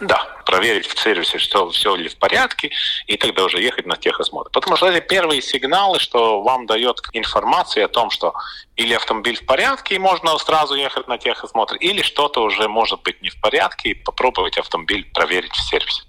Да, 0.00 0.26
проверить 0.44 0.86
в 0.86 0.98
сервисе, 0.98 1.38
что 1.38 1.70
все 1.70 1.94
ли 1.94 2.08
в 2.08 2.16
порядке, 2.16 2.70
и 3.06 3.16
тогда 3.16 3.44
уже 3.44 3.60
ехать 3.60 3.86
на 3.86 3.96
техосмотр. 3.96 4.50
Потому 4.50 4.76
что 4.76 4.88
это 4.88 5.00
первые 5.00 5.40
сигналы, 5.40 5.98
что 5.98 6.42
вам 6.42 6.66
дает 6.66 7.00
информацию 7.12 7.84
о 7.84 7.88
том, 7.88 8.10
что 8.10 8.34
или 8.76 8.94
автомобиль 8.94 9.36
в 9.36 9.46
порядке, 9.46 9.94
и 9.94 9.98
можно 9.98 10.36
сразу 10.38 10.74
ехать 10.74 11.08
на 11.08 11.18
техосмотр, 11.18 11.76
или 11.76 12.02
что-то 12.02 12.42
уже 12.42 12.68
может 12.68 13.02
быть 13.02 13.22
не 13.22 13.30
в 13.30 13.40
порядке, 13.40 13.90
и 13.90 13.94
попробовать 13.94 14.58
автомобиль 14.58 15.04
проверить 15.12 15.52
в 15.52 15.68
сервисе. 15.68 16.02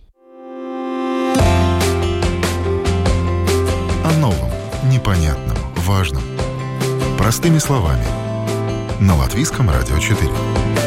О 4.03 4.11
новом, 4.19 4.51
непонятном, 4.89 5.57
важном. 5.75 6.23
Простыми 7.17 7.59
словами. 7.59 8.05
На 8.99 9.15
Латвийском 9.15 9.69
радио 9.69 9.99
4. 9.99 10.84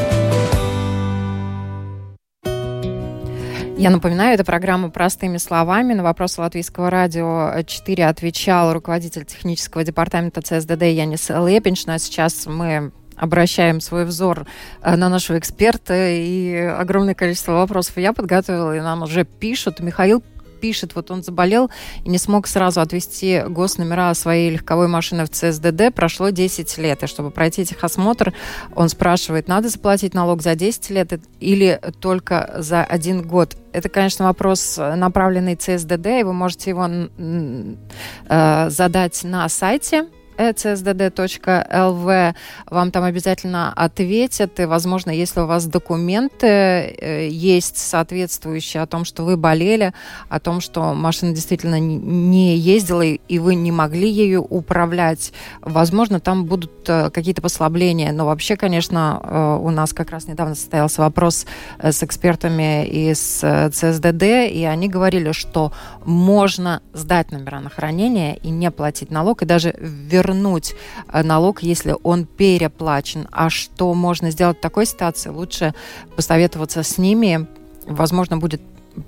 Я 3.79 3.91
напоминаю, 3.91 4.35
это 4.35 4.45
программа 4.45 4.91
«Простыми 4.91 5.37
словами». 5.37 5.95
На 5.95 6.03
вопросы 6.03 6.41
Латвийского 6.41 6.91
радио 6.91 7.63
4 7.65 8.07
отвечал 8.07 8.73
руководитель 8.73 9.25
технического 9.25 9.85
департамента 9.85 10.43
ЦСДД 10.43 10.83
Янис 10.83 11.29
Лепинч. 11.29 11.87
Ну 11.87 11.93
а 11.93 12.01
сейчас 12.01 12.47
мы 12.47 12.91
обращаем 13.15 13.81
свой 13.81 14.05
взор 14.05 14.49
э, 14.83 14.97
на 14.97 15.09
нашего 15.09 15.39
эксперта, 15.39 15.95
и 16.11 16.57
огромное 16.57 17.15
количество 17.15 17.53
вопросов 17.53 17.99
я 17.99 18.13
подготовила, 18.13 18.77
и 18.77 18.81
нам 18.81 19.03
уже 19.03 19.25
пишут. 19.25 19.79
Михаил 19.79 20.25
пишет, 20.59 20.95
вот 20.95 21.11
он 21.11 21.23
заболел 21.23 21.71
и 22.05 22.11
не 22.11 22.19
смог 22.19 22.47
сразу 22.47 22.81
отвести 22.81 23.43
госномера 23.49 24.13
своей 24.15 24.51
легковой 24.51 24.89
машины 24.89 25.25
в 25.25 25.31
ЦСДД. 25.31 25.95
Прошло 25.95 26.31
10 26.31 26.79
лет. 26.79 27.03
И 27.03 27.07
чтобы 27.07 27.31
пройти 27.31 27.65
техосмотр, 27.65 28.35
он 28.75 28.89
спрашивает, 28.89 29.49
надо 29.49 29.69
заплатить 29.69 30.15
налог 30.15 30.43
за 30.43 30.55
10 30.55 30.91
лет 30.91 31.21
или 31.41 31.81
только 32.01 32.57
за 32.59 32.85
один 32.85 33.23
год. 33.23 33.57
Это, 33.73 33.89
конечно, 33.89 34.27
вопрос, 34.27 34.79
направленный 34.79 35.57
ЦСДД, 35.57 36.07
и 36.07 36.23
вы 36.23 36.33
можете 36.33 36.71
его 36.71 36.89
э, 36.89 38.71
задать 38.71 39.25
на 39.25 39.49
сайте 39.49 40.07
ecsdd.lv. 40.39 42.35
Вам 42.71 42.91
там 42.91 43.05
обязательно 43.05 43.73
ответят. 43.73 44.61
И, 44.61 44.65
возможно, 44.65 45.11
если 45.11 45.41
у 45.41 45.47
вас 45.47 45.67
документы 45.67 46.47
э, 46.47 47.29
есть 47.29 47.77
соответствующие 47.77 48.83
о 48.83 48.87
том, 48.87 49.05
что 49.05 49.25
вы 49.25 49.37
болели, 49.37 49.93
о 50.29 50.41
том, 50.41 50.61
что 50.61 50.95
машина 50.95 51.35
действительно 51.35 51.81
не 51.81 52.57
ездила, 52.57 53.03
и 53.03 53.39
вы 53.39 53.57
не 53.57 53.73
могли 53.73 54.09
ею 54.09 54.43
управлять, 54.43 55.33
возможно, 55.61 56.21
там 56.21 56.45
будут 56.45 56.89
э, 56.89 57.11
какие-то 57.11 57.43
послабления. 57.43 58.13
Но 58.13 58.27
вообще, 58.27 58.57
конечно, 58.57 59.21
э, 59.23 59.59
у 59.61 59.71
нас 59.71 59.93
как 59.93 60.11
раз 60.11 60.29
недавно 60.29 60.55
состоялся 60.55 61.03
вопрос 61.03 61.47
с 61.79 62.03
экспертами 62.03 62.87
из 62.87 63.19
ЦСДД, 63.19 64.23
и 64.51 64.65
они 64.65 64.89
говорили, 64.89 65.33
что 65.33 65.73
можно 66.05 66.81
сдать 66.93 67.33
номера 67.33 67.61
на 67.61 67.71
хранение 67.71 68.37
и 68.37 68.51
не 68.51 68.71
платить 68.71 69.11
налог, 69.11 69.43
и 69.43 69.47
даже 69.47 69.75
вернуть 69.81 70.28
вернуть 70.29 70.75
э, 71.13 71.23
налог, 71.23 71.63
если 71.63 71.95
он 72.03 72.27
переплачен. 72.27 73.29
А 73.33 73.51
что 73.51 73.95
можно 73.95 74.31
сделать 74.31 74.59
в 74.59 74.61
такой 74.61 74.87
ситуации? 74.87 75.31
Лучше 75.31 75.75
посоветоваться 76.17 76.83
с 76.83 76.99
ними. 76.99 77.47
Возможно, 77.87 78.37
будет 78.37 78.61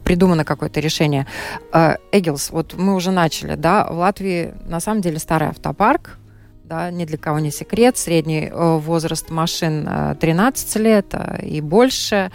придумано 0.04 0.44
какое-то 0.44 0.80
решение. 0.80 1.26
Э, 1.72 1.96
Эгилс, 2.12 2.50
вот 2.50 2.74
мы 2.76 2.94
уже 2.94 3.10
начали, 3.10 3.54
да, 3.54 3.86
в 3.86 3.98
Латвии 3.98 4.54
на 4.66 4.80
самом 4.80 5.00
деле 5.00 5.18
старый 5.18 5.48
автопарк, 5.48 6.18
да, 6.64 6.90
ни 6.90 7.04
для 7.04 7.18
кого 7.18 7.40
не 7.40 7.50
секрет, 7.50 7.96
средний 7.98 8.48
э, 8.50 8.76
возраст 8.78 9.30
машин 9.30 10.16
13 10.20 10.76
лет 10.76 11.14
и 11.42 11.60
больше. 11.60 12.30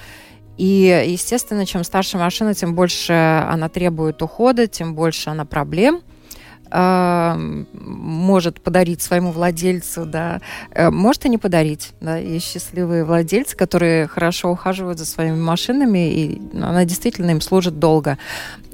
И, 0.57 1.05
естественно, 1.07 1.65
чем 1.65 1.83
старше 1.83 2.17
машина, 2.17 2.53
тем 2.53 2.75
больше 2.75 3.11
она 3.13 3.67
требует 3.67 4.21
ухода, 4.21 4.67
тем 4.67 4.95
больше 4.95 5.29
она 5.29 5.43
проблем– 5.45 6.01
может 6.75 8.61
подарить 8.61 9.01
своему 9.01 9.31
владельцу, 9.31 10.05
да, 10.05 10.41
э, 10.71 10.89
может 10.89 11.25
и 11.25 11.29
не 11.29 11.37
подарить, 11.37 11.93
да, 12.01 12.17
есть 12.17 12.51
счастливые 12.51 13.03
владельцы, 13.03 13.55
которые 13.55 14.07
хорошо 14.07 14.51
ухаживают 14.51 14.99
за 14.99 15.05
своими 15.05 15.39
машинами, 15.39 16.11
и 16.11 16.41
она 16.53 16.85
действительно 16.85 17.31
им 17.31 17.41
служит 17.41 17.79
долго. 17.79 18.17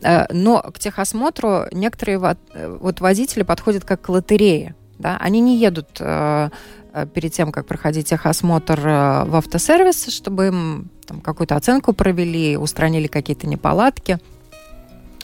Э, 0.02 0.26
но 0.32 0.62
к 0.62 0.80
техосмотру 0.80 1.66
некоторые 1.72 2.18
вот 2.18 3.02
водители 3.02 3.44
подходят 3.44 3.86
как 3.86 4.02
к 4.02 4.10
лотерее, 4.10 4.76
да, 5.02 5.18
они 5.20 5.42
не 5.42 5.58
едут 5.58 5.98
э, 6.00 6.50
э, 6.94 7.08
перед 7.08 7.34
тем, 7.34 7.52
как 7.52 7.66
проходить 7.66 8.08
техосмотр 8.08 8.80
э, 8.80 9.24
в 9.26 9.36
автосервис, 9.36 10.08
чтобы 10.08 10.48
им 10.48 10.90
какую-то 11.24 11.56
оценку 11.56 11.94
провели, 11.94 12.56
устранили 12.56 13.08
какие-то 13.08 13.48
неполадки. 13.48 14.20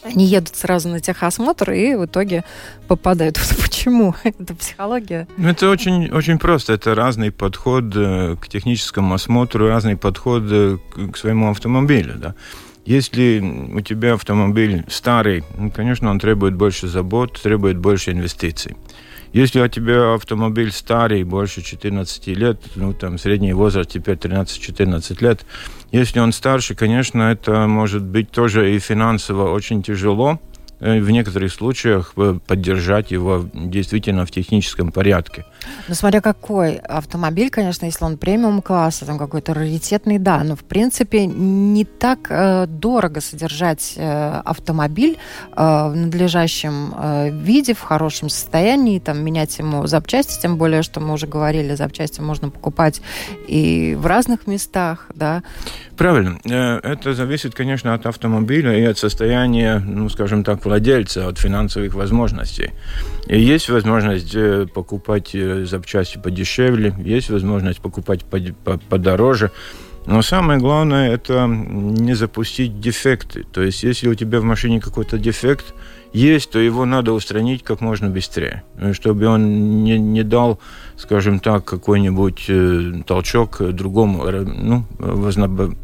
Они 0.04 0.26
едут 0.26 0.56
сразу 0.56 0.90
на 0.90 1.00
техосмотр 1.00 1.72
и 1.72 1.96
в 1.96 2.06
итоге 2.06 2.44
попадают. 2.88 3.40
Почему? 3.62 4.16
Это 4.24 4.56
психология? 4.56 5.28
Ну, 5.38 5.50
это 5.50 5.70
очень, 5.70 6.10
очень 6.10 6.40
просто. 6.40 6.74
Это 6.74 6.96
разный 6.96 7.32
подход 7.32 7.86
к 7.94 8.48
техническому 8.48 9.14
осмотру, 9.14 9.68
разный 9.68 9.98
подход 9.98 10.44
к 10.44 11.18
своему 11.18 11.50
автомобилю. 11.50 12.16
Да? 12.16 12.36
Если 12.88 13.40
у 13.40 13.82
тебя 13.82 14.14
автомобиль 14.14 14.86
старый, 14.88 15.44
ну, 15.58 15.70
конечно, 15.70 16.10
он 16.10 16.20
требует 16.20 16.56
больше 16.56 16.88
забот, 16.88 17.38
требует 17.42 17.78
больше 17.78 18.12
инвестиций. 18.12 18.78
Если 19.34 19.60
у 19.60 19.68
тебя 19.68 20.14
автомобиль 20.14 20.72
старый, 20.72 21.26
больше 21.26 21.62
14 21.62 22.28
лет, 22.28 22.62
ну, 22.76 22.94
там, 22.94 23.18
средний 23.18 23.52
возраст 23.52 23.90
теперь 23.92 24.16
13-14 24.16 25.22
лет, 25.22 25.46
если 25.92 26.20
он 26.20 26.32
старше, 26.32 26.76
конечно, 26.76 27.24
это 27.24 27.68
может 27.68 28.04
быть 28.04 28.32
тоже 28.32 28.76
и 28.76 28.80
финансово 28.80 29.52
очень 29.52 29.82
тяжело, 29.84 30.40
в 30.80 31.10
некоторых 31.10 31.52
случаях 31.52 32.14
э, 32.18 32.40
поддержать 32.46 33.12
его 33.12 33.46
действительно 33.54 34.26
в 34.26 34.32
техническом 34.32 34.92
порядке. 34.92 35.46
Ну, 35.88 35.96
смотря 35.96 36.22
какой 36.22 36.76
автомобиль, 36.76 37.50
конечно, 37.50 37.86
если 37.86 38.06
он 38.06 38.18
премиум 38.18 38.62
класса, 38.62 39.06
там 39.06 39.18
какой-то 39.18 39.54
раритетный, 39.54 40.20
да, 40.20 40.44
но 40.44 40.56
в 40.56 40.64
принципе 40.64 41.26
не 41.26 41.84
так 41.84 42.28
э, 42.30 42.68
дорого 42.68 43.22
содержать 43.22 43.94
э, 43.96 44.42
автомобиль 44.46 45.18
э, 45.56 45.90
в 45.90 45.96
надлежащем 45.96 46.94
э, 46.96 47.30
виде, 47.32 47.74
в 47.74 47.82
хорошем 47.82 48.30
состоянии, 48.30 49.00
там 49.00 49.24
менять 49.24 49.58
ему 49.58 49.88
запчасти, 49.88 50.40
тем 50.40 50.58
более, 50.58 50.84
что 50.84 51.00
мы 51.00 51.14
уже 51.14 51.26
говорили, 51.26 51.74
запчасти 51.76 52.22
можно 52.22 52.50
покупать 52.50 53.02
и 53.48 53.96
в 53.98 54.06
разных 54.06 54.46
местах, 54.46 55.08
да. 55.16 55.42
Правильно. 55.98 56.38
Э, 56.46 56.80
это 56.84 57.14
зависит, 57.14 57.56
конечно, 57.56 57.96
от 57.96 58.06
автомобиля 58.06 58.78
и 58.78 58.84
от 58.84 59.00
состояния, 59.00 59.80
ну, 59.80 60.08
скажем 60.10 60.44
так, 60.44 60.62
владельца, 60.68 61.28
от 61.28 61.38
финансовых 61.38 61.94
возможностей. 61.94 62.72
И 63.28 63.40
есть 63.40 63.70
возможность 63.70 64.36
э, 64.36 64.68
покупать 64.74 65.34
э, 65.34 65.66
запчасти 65.66 66.18
подешевле, 66.18 66.94
есть 67.00 67.30
возможность 67.30 67.80
покупать 67.80 68.26
подороже. 68.90 69.52
Но 70.06 70.22
самое 70.22 70.60
главное– 70.60 71.12
это 71.14 71.48
не 71.48 72.16
запустить 72.16 72.80
дефекты. 72.80 73.44
То 73.44 73.62
есть, 73.62 73.84
если 73.84 74.08
у 74.08 74.16
тебя 74.16 74.40
в 74.40 74.44
машине 74.44 74.80
какой-то 74.80 75.18
дефект 75.18 75.74
есть, 76.14 76.52
то 76.52 76.60
его 76.60 76.86
надо 76.86 77.12
устранить 77.12 77.64
как 77.64 77.82
можно 77.82 78.10
быстрее, 78.10 78.64
чтобы 78.94 79.28
он 79.28 79.84
не, 79.84 80.00
не 80.00 80.24
дал, 80.24 80.60
скажем 80.98 81.40
так, 81.40 81.66
какой-нибудь 81.66 82.46
э, 82.48 83.04
толчок 83.06 83.62
другому, 83.74 84.26
ну, 84.32 84.86
возноб... 85.00 85.76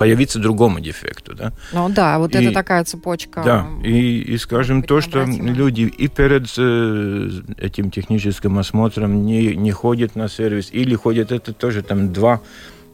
появиться 0.00 0.38
другому 0.38 0.80
дефекту, 0.80 1.34
да. 1.34 1.52
Ну 1.74 1.90
да, 1.90 2.18
вот 2.18 2.34
и, 2.34 2.38
это 2.38 2.54
такая 2.54 2.84
цепочка. 2.84 3.42
Да, 3.44 3.66
и, 3.84 4.20
и 4.22 4.38
скажем, 4.38 4.82
то, 4.82 5.02
что 5.02 5.24
люди 5.24 5.82
и 5.82 6.08
перед 6.08 6.46
э, 6.56 7.30
этим 7.58 7.90
техническим 7.90 8.58
осмотром 8.58 9.26
не, 9.26 9.54
не 9.54 9.72
ходят 9.72 10.16
на 10.16 10.28
сервис, 10.28 10.70
или 10.72 10.94
ходят, 10.94 11.32
это 11.32 11.52
тоже 11.52 11.82
там 11.82 12.14
два, 12.14 12.40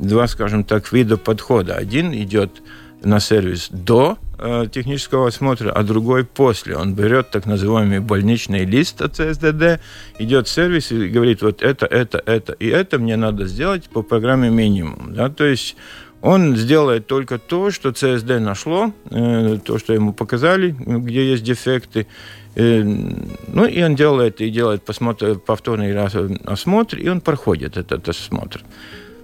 два, 0.01 0.27
скажем 0.27 0.65
так, 0.65 0.93
вида 0.93 1.17
подхода. 1.17 1.77
Один 1.77 2.13
идет 2.13 2.61
на 3.05 3.21
сервис 3.21 3.69
до 3.71 4.19
э, 4.39 4.67
технического 4.73 5.29
осмотра, 5.29 5.71
а 5.71 5.85
другой 5.85 6.25
после. 6.25 6.77
Он 6.77 6.95
берет 6.95 7.31
так 7.31 7.47
называемый 7.47 8.01
больничный 8.01 8.65
лист 8.65 9.01
от 9.01 9.15
ЦСДД, 9.15 9.81
идет 10.19 10.49
в 10.49 10.51
сервис 10.51 10.91
и 10.91 11.07
говорит, 11.07 11.41
вот 11.41 11.63
это, 11.63 11.87
это, 11.87 12.21
это 12.27 12.53
и 12.55 12.67
это 12.67 12.99
мне 12.99 13.15
надо 13.17 13.47
сделать 13.47 13.85
по 13.85 14.03
программе 14.03 14.51
минимум. 14.51 15.15
Да? 15.15 15.29
То 15.29 15.45
есть 15.45 15.77
он 16.23 16.57
сделает 16.57 17.07
только 17.07 17.39
то, 17.39 17.71
что 17.71 17.93
ЦСД 17.93 18.41
нашло, 18.41 18.93
э, 19.11 19.59
то, 19.65 19.79
что 19.79 19.93
ему 19.93 20.13
показали, 20.13 20.75
где 20.79 21.31
есть 21.31 21.43
дефекты. 21.43 22.07
Э, 22.55 22.83
ну, 22.83 23.67
и 23.67 23.83
он 23.83 23.95
делает, 23.95 24.41
и 24.41 24.51
делает 24.51 24.83
посмотр, 24.83 25.39
повторный 25.39 25.95
раз 25.95 26.15
осмотр, 26.45 26.99
и 26.99 27.09
он 27.09 27.21
проходит 27.21 27.77
этот 27.77 28.09
осмотр. 28.09 28.63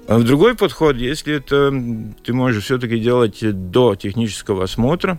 А 0.06 0.18
в 0.18 0.24
другой 0.24 0.54
подход, 0.54 0.96
если 0.96 1.36
это 1.36 1.72
ты 2.24 2.32
можешь 2.32 2.64
все-таки 2.64 2.98
делать 2.98 3.38
до 3.70 3.94
технического 3.94 4.64
осмотра 4.64 5.18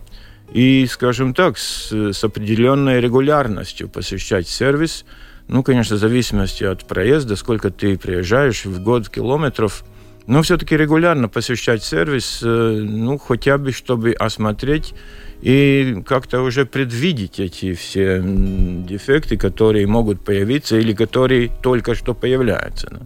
и, 0.51 0.85
скажем 0.87 1.33
так, 1.33 1.57
с, 1.57 1.91
с 1.91 2.23
определенной 2.23 3.01
регулярностью 3.01 3.89
посещать 3.89 4.47
сервис, 4.47 5.05
ну, 5.47 5.63
конечно, 5.63 5.95
в 5.95 5.99
зависимости 5.99 6.63
от 6.63 6.85
проезда, 6.85 7.35
сколько 7.35 7.71
ты 7.71 7.97
приезжаешь 7.97 8.65
в 8.65 8.81
год 8.83 9.09
километров, 9.09 9.83
но 10.27 10.41
все-таки 10.41 10.77
регулярно 10.77 11.27
посещать 11.27 11.83
сервис, 11.83 12.41
э, 12.43 12.47
ну, 12.47 13.17
хотя 13.17 13.57
бы, 13.57 13.71
чтобы 13.71 14.13
осмотреть 14.13 14.93
и 15.41 16.01
как-то 16.05 16.41
уже 16.41 16.65
предвидеть 16.65 17.39
эти 17.39 17.73
все 17.73 18.21
дефекты, 18.23 19.35
которые 19.35 19.85
могут 19.87 20.21
появиться 20.21 20.77
или 20.77 20.93
которые 20.93 21.49
только 21.61 21.95
что 21.95 22.13
появляются. 22.13 23.01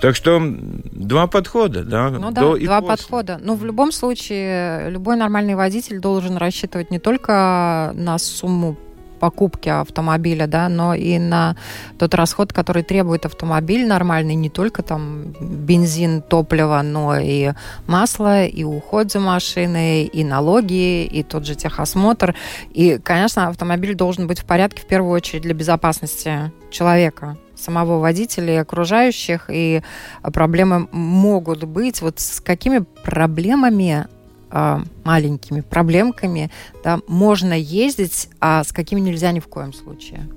Так 0.00 0.14
что 0.14 0.40
два 0.40 1.26
подхода, 1.26 1.82
да. 1.82 2.10
Ну 2.10 2.30
да, 2.30 2.40
до 2.40 2.56
два 2.56 2.80
подхода. 2.80 3.38
Но 3.42 3.54
в 3.56 3.64
любом 3.64 3.92
случае 3.92 4.90
любой 4.90 5.16
нормальный 5.16 5.56
водитель 5.56 5.98
должен 5.98 6.36
рассчитывать 6.36 6.90
не 6.90 6.98
только 6.98 7.92
на 7.94 8.18
сумму 8.18 8.76
покупки 9.18 9.68
автомобиля, 9.68 10.46
да, 10.46 10.68
но 10.68 10.94
и 10.94 11.18
на 11.18 11.56
тот 11.98 12.14
расход, 12.14 12.52
который 12.52 12.82
требует 12.82 13.26
автомобиль 13.26 13.86
нормальный, 13.86 14.34
не 14.34 14.50
только 14.50 14.82
там 14.82 15.34
бензин, 15.40 16.22
топливо, 16.22 16.80
но 16.82 17.18
и 17.18 17.52
масло, 17.86 18.44
и 18.44 18.64
уход 18.64 19.12
за 19.12 19.20
машиной, 19.20 20.04
и 20.04 20.24
налоги, 20.24 21.04
и 21.04 21.22
тот 21.22 21.46
же 21.46 21.54
техосмотр. 21.54 22.34
И, 22.70 22.98
конечно, 23.02 23.48
автомобиль 23.48 23.94
должен 23.94 24.26
быть 24.26 24.40
в 24.40 24.44
порядке 24.44 24.82
в 24.82 24.86
первую 24.86 25.12
очередь 25.12 25.42
для 25.42 25.54
безопасности 25.54 26.52
человека 26.70 27.36
самого 27.56 27.98
водителя 27.98 28.54
и 28.54 28.58
окружающих, 28.58 29.46
и 29.48 29.82
проблемы 30.22 30.88
могут 30.92 31.64
быть. 31.64 32.00
Вот 32.02 32.20
с 32.20 32.40
какими 32.40 32.84
проблемами 33.02 34.06
а, 34.50 34.82
маленькими 35.04 35.60
проблемками 35.60 36.50
да, 36.84 37.00
можно 37.06 37.52
ездить, 37.52 38.28
а 38.40 38.64
с 38.64 38.72
какими 38.72 39.00
нельзя 39.00 39.32
ни 39.32 39.40
в 39.40 39.46
коем 39.48 39.72
случае? 39.72 40.28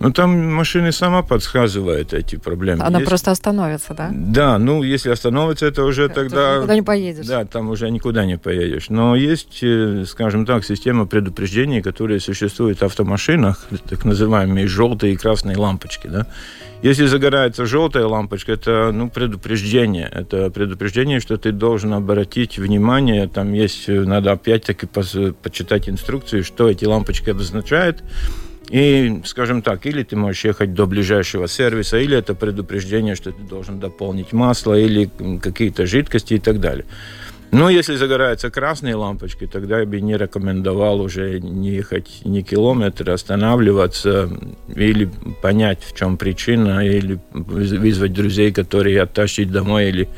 Ну, 0.00 0.10
там 0.12 0.54
машины 0.54 0.92
сама 0.92 1.22
подсказывает 1.22 2.14
эти 2.14 2.36
проблемы. 2.36 2.82
Она 2.82 3.00
есть... 3.00 3.08
просто 3.08 3.32
остановится, 3.32 3.92
да? 3.92 4.08
Да, 4.10 4.58
ну, 4.58 4.82
если 4.82 5.10
остановится, 5.10 5.66
это 5.66 5.84
уже 5.84 6.08
Ты 6.08 6.14
тогда... 6.14 6.56
никуда 6.56 6.74
не 6.74 6.82
поедешь. 6.82 7.26
Да, 7.26 7.44
там 7.44 7.68
уже 7.68 7.90
никуда 7.90 8.24
не 8.24 8.38
поедешь. 8.38 8.88
Но 8.88 9.14
есть, 9.14 9.62
э, 9.62 10.06
скажем 10.06 10.46
так, 10.46 10.64
система 10.64 11.04
предупреждений, 11.04 11.82
которые 11.82 12.18
существуют 12.18 12.78
в 12.78 12.84
автомашинах, 12.84 13.66
так 13.90 14.06
называемые 14.06 14.66
желтые 14.66 15.12
и 15.12 15.16
красные 15.16 15.58
лампочки, 15.58 16.06
да? 16.06 16.26
Если 16.82 17.04
загорается 17.04 17.66
желтая 17.66 18.06
лампочка, 18.06 18.52
это 18.52 18.90
ну, 18.90 19.10
предупреждение. 19.10 20.08
Это 20.10 20.50
предупреждение, 20.50 21.20
что 21.20 21.36
ты 21.36 21.52
должен 21.52 21.92
обратить 21.92 22.58
внимание. 22.58 23.28
Там 23.28 23.52
есть, 23.52 23.86
надо 23.88 24.32
опять-таки 24.32 24.86
почитать 24.86 25.90
инструкцию, 25.90 26.42
что 26.42 26.70
эти 26.70 26.86
лампочки 26.86 27.30
обозначают 27.30 28.02
и, 28.70 29.20
скажем 29.24 29.62
так, 29.62 29.84
или 29.84 30.04
ты 30.04 30.16
можешь 30.16 30.44
ехать 30.44 30.74
до 30.74 30.86
ближайшего 30.86 31.48
сервиса, 31.48 31.98
или 31.98 32.16
это 32.16 32.34
предупреждение, 32.34 33.16
что 33.16 33.32
ты 33.32 33.42
должен 33.42 33.80
дополнить 33.80 34.32
масло 34.32 34.78
или 34.78 35.10
какие-то 35.42 35.86
жидкости 35.86 36.34
и 36.34 36.38
так 36.38 36.60
далее. 36.60 36.86
Но 37.52 37.68
если 37.68 37.96
загораются 37.96 38.50
красные 38.50 38.94
лампочки, 38.94 39.46
тогда 39.46 39.80
я 39.80 39.86
бы 39.86 40.00
не 40.00 40.16
рекомендовал 40.16 41.00
уже 41.00 41.40
не 41.40 41.70
ехать 41.70 42.20
ни 42.24 42.42
километр, 42.42 43.10
останавливаться 43.10 44.30
или 44.74 45.10
понять, 45.42 45.82
в 45.82 45.96
чем 45.96 46.16
причина, 46.16 46.86
или 46.86 47.18
вызвать 47.32 48.12
друзей, 48.12 48.52
которые 48.52 49.02
оттащить 49.02 49.50
домой, 49.50 49.88
или 49.88 50.08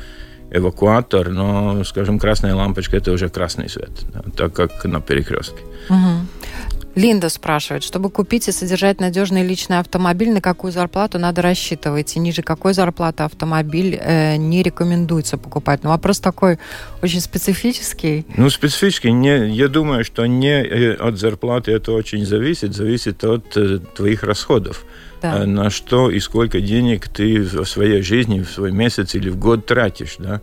эвакуатор, 0.51 1.29
но, 1.29 1.83
скажем, 1.83 2.19
красная 2.19 2.53
лампочка– 2.53 2.97
это 2.97 3.11
уже 3.11 3.29
красный 3.29 3.67
свет, 3.67 3.89
да, 4.13 4.21
так 4.37 4.53
как 4.53 4.85
на 4.85 5.01
перекрестке. 5.01 5.57
Угу. 5.89 6.82
Линда 6.95 7.29
спрашивает, 7.29 7.83
чтобы 7.83 8.09
купить 8.09 8.47
и 8.47 8.51
содержать 8.51 8.99
надежный 8.99 9.45
личный 9.45 9.79
автомобиль, 9.79 10.31
на 10.31 10.41
какую 10.41 10.71
зарплату 10.71 11.17
надо 11.17 11.41
рассчитывать? 11.41 12.15
И 12.15 12.19
ниже 12.19 12.43
какой 12.43 12.73
зарплаты 12.73 13.23
автомобиль 13.23 13.97
э, 13.99 14.35
не 14.35 14.61
рекомендуется 14.61 15.37
покупать? 15.37 15.83
Ну, 15.83 15.89
вопрос 15.89 16.19
такой 16.19 16.59
очень 17.01 17.19
специфический. 17.19 18.25
Ну, 18.37 18.49
специфический. 18.49 19.11
Не, 19.11 19.49
я 19.55 19.67
думаю, 19.67 20.05
что 20.05 20.25
не 20.27 20.63
э, 20.63 20.93
от 20.93 21.17
зарплаты 21.17 21.71
это 21.71 21.93
очень 21.93 22.25
зависит. 22.25 22.75
Зависит 22.75 23.23
от 23.23 23.57
э, 23.57 23.79
твоих 23.95 24.23
расходов. 24.23 24.85
Да. 25.21 25.39
Э, 25.39 25.45
на 25.45 25.71
что 25.71 26.11
и 26.11 26.19
сколько 26.19 26.61
денег 26.61 27.07
ты 27.07 27.41
в 27.41 27.65
своей 27.65 28.03
жизни, 28.03 28.41
в 28.41 28.51
свой 28.51 28.71
месяц 28.71 29.15
или 29.15 29.29
в 29.29 29.37
год 29.37 29.65
тратишь, 29.65 30.15
да? 30.19 30.41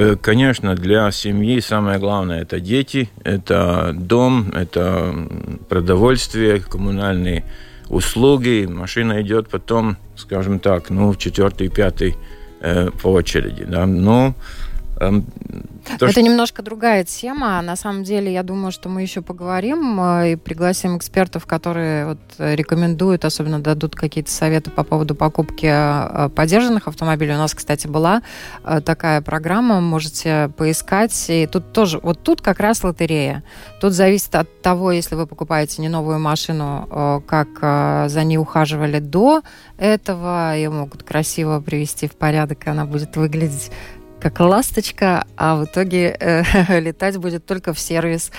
Э, 0.00 0.16
конечно, 0.16 0.74
для 0.76 1.10
семьи 1.10 1.60
самое 1.60 1.98
главное– 1.98 2.40
это 2.42 2.58
дети, 2.58 3.10
это 3.22 3.92
дом, 3.94 4.50
это 4.54 5.14
продовольствие, 5.68 6.60
коммунальные 6.60 7.44
услуги, 7.90 8.66
машина 8.66 9.20
идет 9.20 9.50
потом, 9.50 9.98
скажем 10.16 10.58
так, 10.58 10.88
ну, 10.88 11.12
в 11.12 11.18
четвертый, 11.18 11.68
пятый 11.68 12.16
э, 12.62 12.88
по 13.02 13.08
очереди. 13.08 13.64
Да? 13.64 13.84
Но 13.84 14.34
то, 15.00 16.04
Это 16.06 16.12
что... 16.12 16.22
немножко 16.22 16.62
другая 16.62 17.04
тема. 17.04 17.60
На 17.62 17.74
самом 17.74 18.04
деле, 18.04 18.32
я 18.32 18.42
думаю, 18.42 18.70
что 18.70 18.90
мы 18.90 19.00
еще 19.00 19.22
поговорим 19.22 19.98
э, 19.98 20.32
и 20.32 20.36
пригласим 20.36 20.96
экспертов, 20.98 21.46
которые 21.46 22.06
вот 22.06 22.18
рекомендуют, 22.38 23.24
особенно 23.24 23.60
дадут 23.60 23.96
какие-то 23.96 24.30
советы 24.30 24.70
по 24.70 24.84
поводу 24.84 25.14
покупки 25.14 25.66
э, 25.66 26.28
подержанных 26.28 26.86
автомобилей. 26.86 27.34
У 27.34 27.38
нас, 27.38 27.54
кстати, 27.54 27.86
была 27.86 28.22
э, 28.62 28.82
такая 28.82 29.22
программа, 29.22 29.80
можете 29.80 30.50
поискать. 30.56 31.26
И 31.28 31.46
тут 31.46 31.72
тоже, 31.72 31.98
вот 32.02 32.22
тут 32.22 32.42
как 32.42 32.60
раз 32.60 32.84
лотерея. 32.84 33.42
Тут 33.80 33.94
зависит 33.94 34.34
от 34.34 34.60
того, 34.60 34.92
если 34.92 35.14
вы 35.14 35.26
покупаете 35.26 35.80
не 35.80 35.88
новую 35.88 36.18
машину, 36.18 37.22
как 37.26 38.10
за 38.10 38.24
ней 38.24 38.36
ухаживали 38.36 38.98
до 38.98 39.42
этого, 39.78 40.54
ее 40.54 40.68
могут 40.68 41.02
красиво 41.02 41.60
привести 41.60 42.06
в 42.06 42.12
порядок, 42.12 42.66
и 42.66 42.70
она 42.70 42.84
будет 42.84 43.16
выглядеть 43.16 43.70
как 44.20 44.38
ласточка, 44.40 45.24
а 45.36 45.56
в 45.56 45.64
итоге 45.64 46.16
э, 46.20 46.80
летать 46.80 47.16
будет 47.16 47.46
только 47.46 47.72
в 47.72 47.80
сервис. 47.80 48.30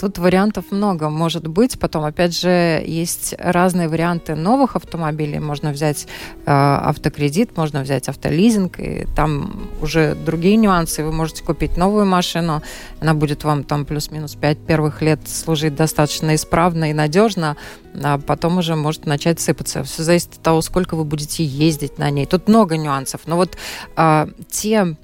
Тут 0.00 0.18
вариантов 0.18 0.66
много 0.70 1.08
может 1.08 1.46
быть. 1.46 1.78
Потом, 1.78 2.04
опять 2.04 2.38
же, 2.38 2.82
есть 2.84 3.34
разные 3.38 3.88
варианты 3.88 4.34
новых 4.34 4.76
автомобилей. 4.76 5.38
Можно 5.38 5.70
взять 5.70 6.06
э, 6.44 6.50
автокредит, 6.50 7.56
можно 7.56 7.82
взять 7.82 8.08
автолизинг, 8.08 8.80
и 8.80 9.06
там 9.14 9.68
уже 9.80 10.14
другие 10.14 10.56
нюансы. 10.56 11.04
Вы 11.04 11.12
можете 11.12 11.44
купить 11.44 11.76
новую 11.76 12.04
машину, 12.04 12.62
она 13.00 13.14
будет 13.14 13.44
вам 13.44 13.64
там 13.64 13.84
плюс-минус 13.84 14.34
5 14.34 14.58
первых 14.66 15.02
лет 15.02 15.20
служить 15.28 15.74
достаточно 15.76 16.34
исправно 16.34 16.90
и 16.90 16.92
надежно, 16.92 17.56
а 17.94 18.18
потом 18.18 18.58
уже 18.58 18.74
может 18.74 19.06
начать 19.06 19.40
сыпаться. 19.40 19.84
Все 19.84 20.02
зависит 20.02 20.34
от 20.34 20.42
того, 20.42 20.62
сколько 20.62 20.96
вы 20.96 21.04
будете 21.04 21.44
ездить 21.44 21.98
на 21.98 22.10
ней. 22.10 22.26
Тут 22.26 22.48
много 22.48 22.76
нюансов. 22.76 23.22
Но 23.26 23.36
вот 23.36 23.56
э, 23.96 24.26
те 24.50 24.96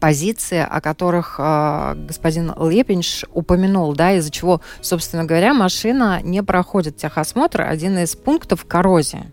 позиции, 0.00 0.58
о 0.58 0.80
которых 0.80 1.36
э, 1.38 1.94
господин 1.96 2.52
Лепинш 2.58 3.24
упомянул, 3.32 3.94
да, 3.94 4.12
из-за 4.12 4.30
чего, 4.30 4.60
собственно 4.80 5.24
говоря, 5.24 5.54
машина 5.54 6.20
не 6.22 6.42
проходит 6.42 6.96
техосмотр, 6.96 7.62
один 7.62 7.98
из 7.98 8.14
пунктов 8.16 8.64
коррозия. 8.64 9.32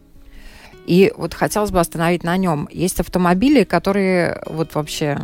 И 0.86 1.12
вот 1.18 1.34
хотелось 1.34 1.72
бы 1.72 1.80
остановить 1.80 2.24
на 2.24 2.38
нем. 2.38 2.68
Есть 2.72 3.00
автомобили, 3.00 3.64
которые 3.64 4.42
вот 4.46 4.76
вообще 4.76 5.20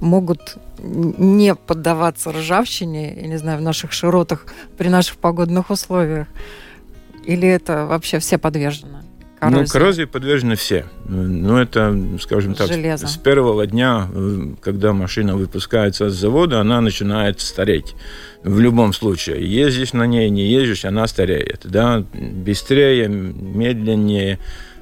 могут 0.00 0.58
не 0.78 1.54
поддаваться 1.54 2.30
ржавчине, 2.32 3.14
я 3.14 3.26
не 3.26 3.36
знаю, 3.36 3.58
в 3.58 3.62
наших 3.62 3.92
широтах 3.92 4.46
при 4.76 4.88
наших 4.88 5.16
погодных 5.16 5.70
условиях. 5.70 6.28
Или 7.24 7.48
это 7.48 7.86
вообще 7.86 8.18
все 8.18 8.38
подвержены? 8.38 9.03
Коррозии? 9.44 9.62
Ну, 9.62 9.72
коррозии 9.72 10.04
подвержены 10.04 10.56
все. 10.56 10.86
Ну, 11.06 11.56
это, 11.58 11.96
скажем 12.20 12.54
так, 12.54 12.68
Железо. 12.68 13.06
с 13.06 13.16
первого 13.16 13.66
дня, 13.66 14.08
э, 14.12 14.54
когда 14.60 14.92
машина 14.92 15.36
выпускается 15.36 16.10
с 16.10 16.14
завода, 16.14 16.60
она 16.60 16.80
начинает 16.80 17.40
стареть. 17.40 17.94
В 18.42 18.60
любом 18.60 18.92
случае. 18.92 19.50
Ездишь 19.50 19.92
на 19.94 20.06
ней, 20.06 20.28
не 20.30 20.46
ездишь, 20.46 20.84
она 20.84 21.06
стареет. 21.06 21.60
Да? 21.64 22.04
Быстрее, 22.12 23.08
медленнее, 23.08 24.38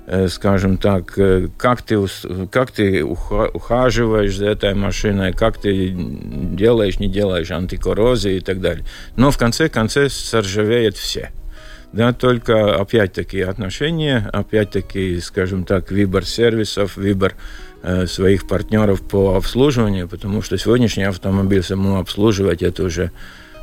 э, 0.06 0.28
скажем 0.28 0.78
так, 0.78 1.16
э, 1.16 1.48
как 1.56 1.82
ты, 1.82 2.04
как 2.50 2.72
ты 2.72 3.04
ухаживаешь 3.04 4.36
за 4.36 4.46
этой 4.46 4.74
машиной, 4.74 5.32
как 5.32 5.58
ты 5.58 5.94
делаешь, 5.94 6.98
не 6.98 7.08
делаешь 7.08 7.50
антикоррозии 7.50 8.36
и 8.36 8.40
так 8.40 8.60
далее. 8.60 8.84
Но 9.16 9.30
в 9.30 9.38
конце 9.38 9.68
концов 9.68 10.12
соржавеют 10.12 10.96
все. 10.96 11.30
Да, 11.92 12.14
только 12.14 12.76
опять-таки 12.76 13.40
отношения, 13.42 14.28
опять-таки, 14.32 15.20
скажем 15.20 15.64
так, 15.64 15.90
выбор 15.90 16.24
сервисов, 16.24 16.96
выбор 16.96 17.34
э, 17.82 18.06
своих 18.06 18.48
партнеров 18.48 19.02
по 19.02 19.36
обслуживанию, 19.36 20.08
потому 20.08 20.40
что 20.40 20.56
сегодняшний 20.56 21.04
автомобиль 21.04 21.62
самому 21.62 21.98
обслуживать 21.98 22.62
это 22.62 22.84
уже 22.84 23.10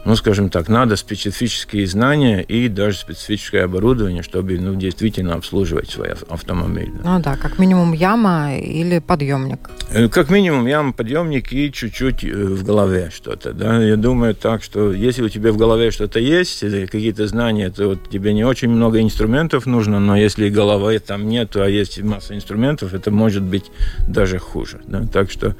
ну, 0.05 0.15
скажем 0.15 0.49
так, 0.49 0.69
надо 0.69 0.95
специфические 0.95 1.85
знания 1.85 2.41
и 2.41 2.67
даже 2.69 2.97
специфическое 2.97 3.65
оборудование, 3.65 4.23
чтобы 4.23 4.57
ну, 4.57 4.75
действительно 4.75 5.35
обслуживать 5.35 5.89
свой 5.89 6.09
автомобиль. 6.29 6.91
Ну 7.03 7.19
да, 7.19 7.35
как 7.35 7.59
минимум 7.59 7.93
яма 7.93 8.55
или 8.55 8.99
подъемник. 8.99 9.69
Э, 9.91 10.07
как 10.07 10.29
минимум 10.29 10.67
яма, 10.67 10.93
подъемник 10.93 11.51
и 11.51 11.71
чуть-чуть 11.71 12.23
э, 12.23 12.27
в 12.33 12.63
голове 12.63 13.11
что-то. 13.13 13.53
Да? 13.53 13.83
Я 13.83 13.97
думаю 13.97 14.35
так, 14.35 14.63
что 14.63 14.93
если 14.93 15.21
у 15.21 15.29
тебя 15.29 15.51
в 15.51 15.57
голове 15.57 15.91
что-то 15.91 16.19
есть, 16.19 16.63
или 16.63 16.85
какие-то 16.85 17.27
знания, 17.27 17.69
то 17.69 17.89
вот 17.89 18.09
тебе 18.09 18.33
не 18.33 18.45
очень 18.45 18.69
много 18.69 19.01
инструментов 19.01 19.65
нужно, 19.65 19.99
но 19.99 20.15
если 20.15 20.49
головы 20.49 20.99
там 20.99 21.27
нет, 21.27 21.55
а 21.55 21.67
есть 21.67 22.01
масса 22.01 22.35
инструментов, 22.35 22.93
это 22.93 23.11
может 23.11 23.43
быть 23.43 23.65
даже 24.07 24.39
хуже. 24.39 24.79
Да? 24.87 25.05
Так 25.11 25.29
что 25.29 25.55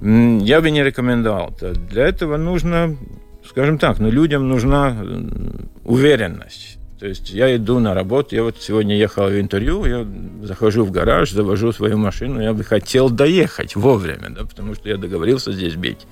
я 0.00 0.60
бы 0.60 0.70
не 0.70 0.84
рекомендовал. 0.84 1.52
Для 1.90 2.06
этого 2.06 2.36
нужно 2.36 2.96
скажем 3.58 3.78
так, 3.78 3.98
но 3.98 4.08
людям 4.08 4.48
нужна 4.48 4.96
уверенность. 5.82 6.78
То 7.00 7.08
есть 7.08 7.30
я 7.30 7.56
иду 7.56 7.80
на 7.80 7.92
работу, 7.92 8.36
я 8.36 8.44
вот 8.44 8.58
сегодня 8.60 8.96
ехал 8.96 9.26
в 9.26 9.40
интервью, 9.40 9.84
я 9.84 10.06
захожу 10.46 10.84
в 10.84 10.92
гараж, 10.92 11.32
завожу 11.32 11.72
свою 11.72 11.98
машину, 11.98 12.40
я 12.40 12.52
бы 12.52 12.62
хотел 12.62 13.10
доехать 13.10 13.74
вовремя, 13.74 14.30
да, 14.30 14.44
потому 14.44 14.74
что 14.76 14.88
я 14.88 14.96
договорился 14.96 15.50
здесь 15.50 15.74
бить. 15.74 16.06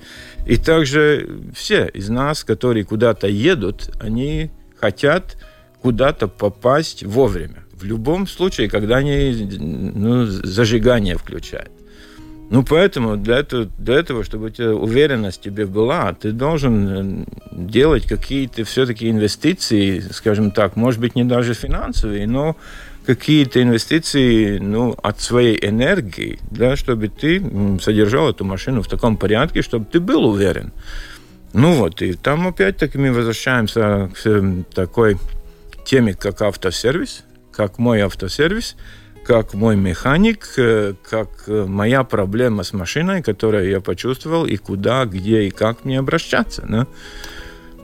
И 0.45 0.57
также 0.57 1.39
все 1.55 1.87
из 1.93 2.09
нас, 2.09 2.43
которые 2.43 2.83
куда-то 2.83 3.27
едут, 3.29 3.91
они 4.01 4.51
хотят 4.77 5.37
куда-то 5.81 6.27
попасть 6.27 7.03
вовремя. 7.03 7.63
В 7.71 7.85
любом 7.85 8.27
случае, 8.27 8.69
когда 8.69 8.97
они 8.97 9.47
ну, 9.95 10.25
зажигание 10.25 11.15
включают. 11.15 11.71
Ну, 12.49 12.63
поэтому 12.63 13.17
для 13.17 13.39
этого, 13.39 13.67
для 13.77 13.95
этого, 13.95 14.23
чтобы 14.23 14.45
у 14.45 14.49
тебя 14.49 14.73
уверенность 14.73 15.41
тебе 15.41 15.65
была, 15.65 16.13
ты 16.13 16.31
должен 16.31 16.87
э, 16.87 17.25
делать 17.51 18.07
какие-то 18.07 18.63
все-таки 18.63 19.09
инвестиции, 19.09 19.99
скажем 19.99 20.51
так, 20.51 20.77
может 20.77 21.01
быть, 21.01 21.15
не 21.15 21.25
даже 21.25 21.53
финансовые, 21.53 22.25
но 22.25 22.55
какие-то 23.05 23.61
инвестиции 23.61 24.59
ну, 24.59 24.95
от 25.03 25.19
своей 25.19 25.57
энергии, 25.61 26.39
да, 26.49 26.77
чтобы 26.77 27.09
ты 27.09 27.41
содержал 27.81 28.29
эту 28.29 28.45
машину 28.45 28.81
в 28.81 28.87
таком 28.87 29.17
порядке, 29.17 29.61
чтобы 29.61 29.85
ты 29.85 29.99
был 29.99 30.25
уверен. 30.25 30.71
Ну 31.51 31.73
вот, 31.73 32.01
и 32.01 32.13
там 32.13 32.47
опять-таки 32.47 32.97
мы 32.97 33.11
возвращаемся 33.11 34.09
к 34.13 34.25
э, 34.25 34.63
такой 34.73 35.17
теме, 35.85 36.13
как 36.13 36.41
автосервис, 36.41 37.25
как 37.51 37.77
мой 37.77 37.99
автосервис– 37.99 38.77
как 39.27 39.53
мой 39.53 39.75
механик, 39.75 40.47
э, 40.57 40.93
как 41.09 41.27
э, 41.47 41.65
моя 41.67 42.03
проблема 42.03 42.63
с 42.63 42.71
машиной, 42.71 43.21
которую 43.21 43.69
я 43.69 43.81
почувствовал, 43.81 44.45
и 44.45 44.55
куда, 44.55 45.05
где 45.05 45.43
и 45.43 45.49
как 45.49 45.83
мне 45.83 45.99
обращаться. 45.99 46.65
Да? 46.67 46.87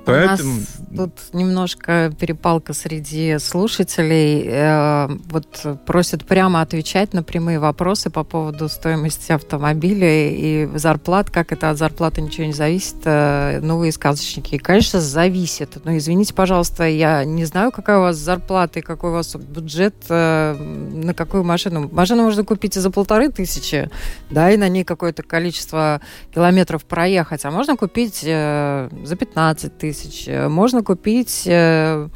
Поэтому... 0.06 0.52
У 0.52 0.56
нас 0.56 0.68
тут 0.96 1.34
немножко 1.34 2.12
перепалка 2.20 2.74
среди 2.74 3.38
слушателей. 3.40 4.44
Э, 4.48 5.08
вот 5.30 5.66
просят 5.86 6.26
прямо 6.26 6.62
отвечать 6.62 7.14
на 7.14 7.24
прямые 7.24 7.60
вопросы 7.60 8.10
по 8.10 8.24
поводу 8.24 8.68
стоимости 8.70 9.32
автомобиля 9.32 10.30
и 10.30 10.70
зарплат. 10.76 11.30
Как 11.30 11.52
это 11.52 11.70
от 11.70 11.78
зарплаты 11.78 12.22
ничего 12.22 12.46
не 12.46 12.54
зависит? 12.54 12.98
Э, 13.06 13.60
новые 13.62 13.92
сказочники. 13.92 14.56
И, 14.56 14.58
конечно, 14.58 15.00
зависит. 15.00 15.84
Но 15.86 15.98
извините, 15.98 16.34
пожалуйста, 16.34 16.84
я 16.84 17.24
не 17.24 17.46
знаю, 17.46 17.72
какая 17.72 17.98
у 18.00 18.02
вас 18.02 18.18
зарплата 18.18 18.80
и 18.80 18.82
какой 18.82 19.12
у 19.12 19.14
вас 19.14 19.36
бюджет 19.36 19.96
э, 20.10 20.56
на 20.56 21.14
какую 21.14 21.44
машину. 21.44 21.90
Машину 21.92 22.24
можно 22.24 22.44
купить 22.44 22.76
и 22.76 22.80
за 22.80 22.92
полторы 22.92 23.30
тысячи, 23.30 23.90
да, 24.30 24.52
и 24.52 24.58
на 24.58 24.68
ней 24.68 24.84
какое-то 24.84 25.24
количество 25.24 26.02
километров 26.34 26.84
проехать. 26.84 27.46
А 27.46 27.52
можно 27.52 27.78
купить 27.78 28.20
за 28.22 28.90
15 29.18 29.78
тысяч 29.78 29.93
тысяч. 29.94 30.28
Э, 30.28 30.48
можно 30.48 30.84
купить 30.84 31.44
э, 31.46 32.08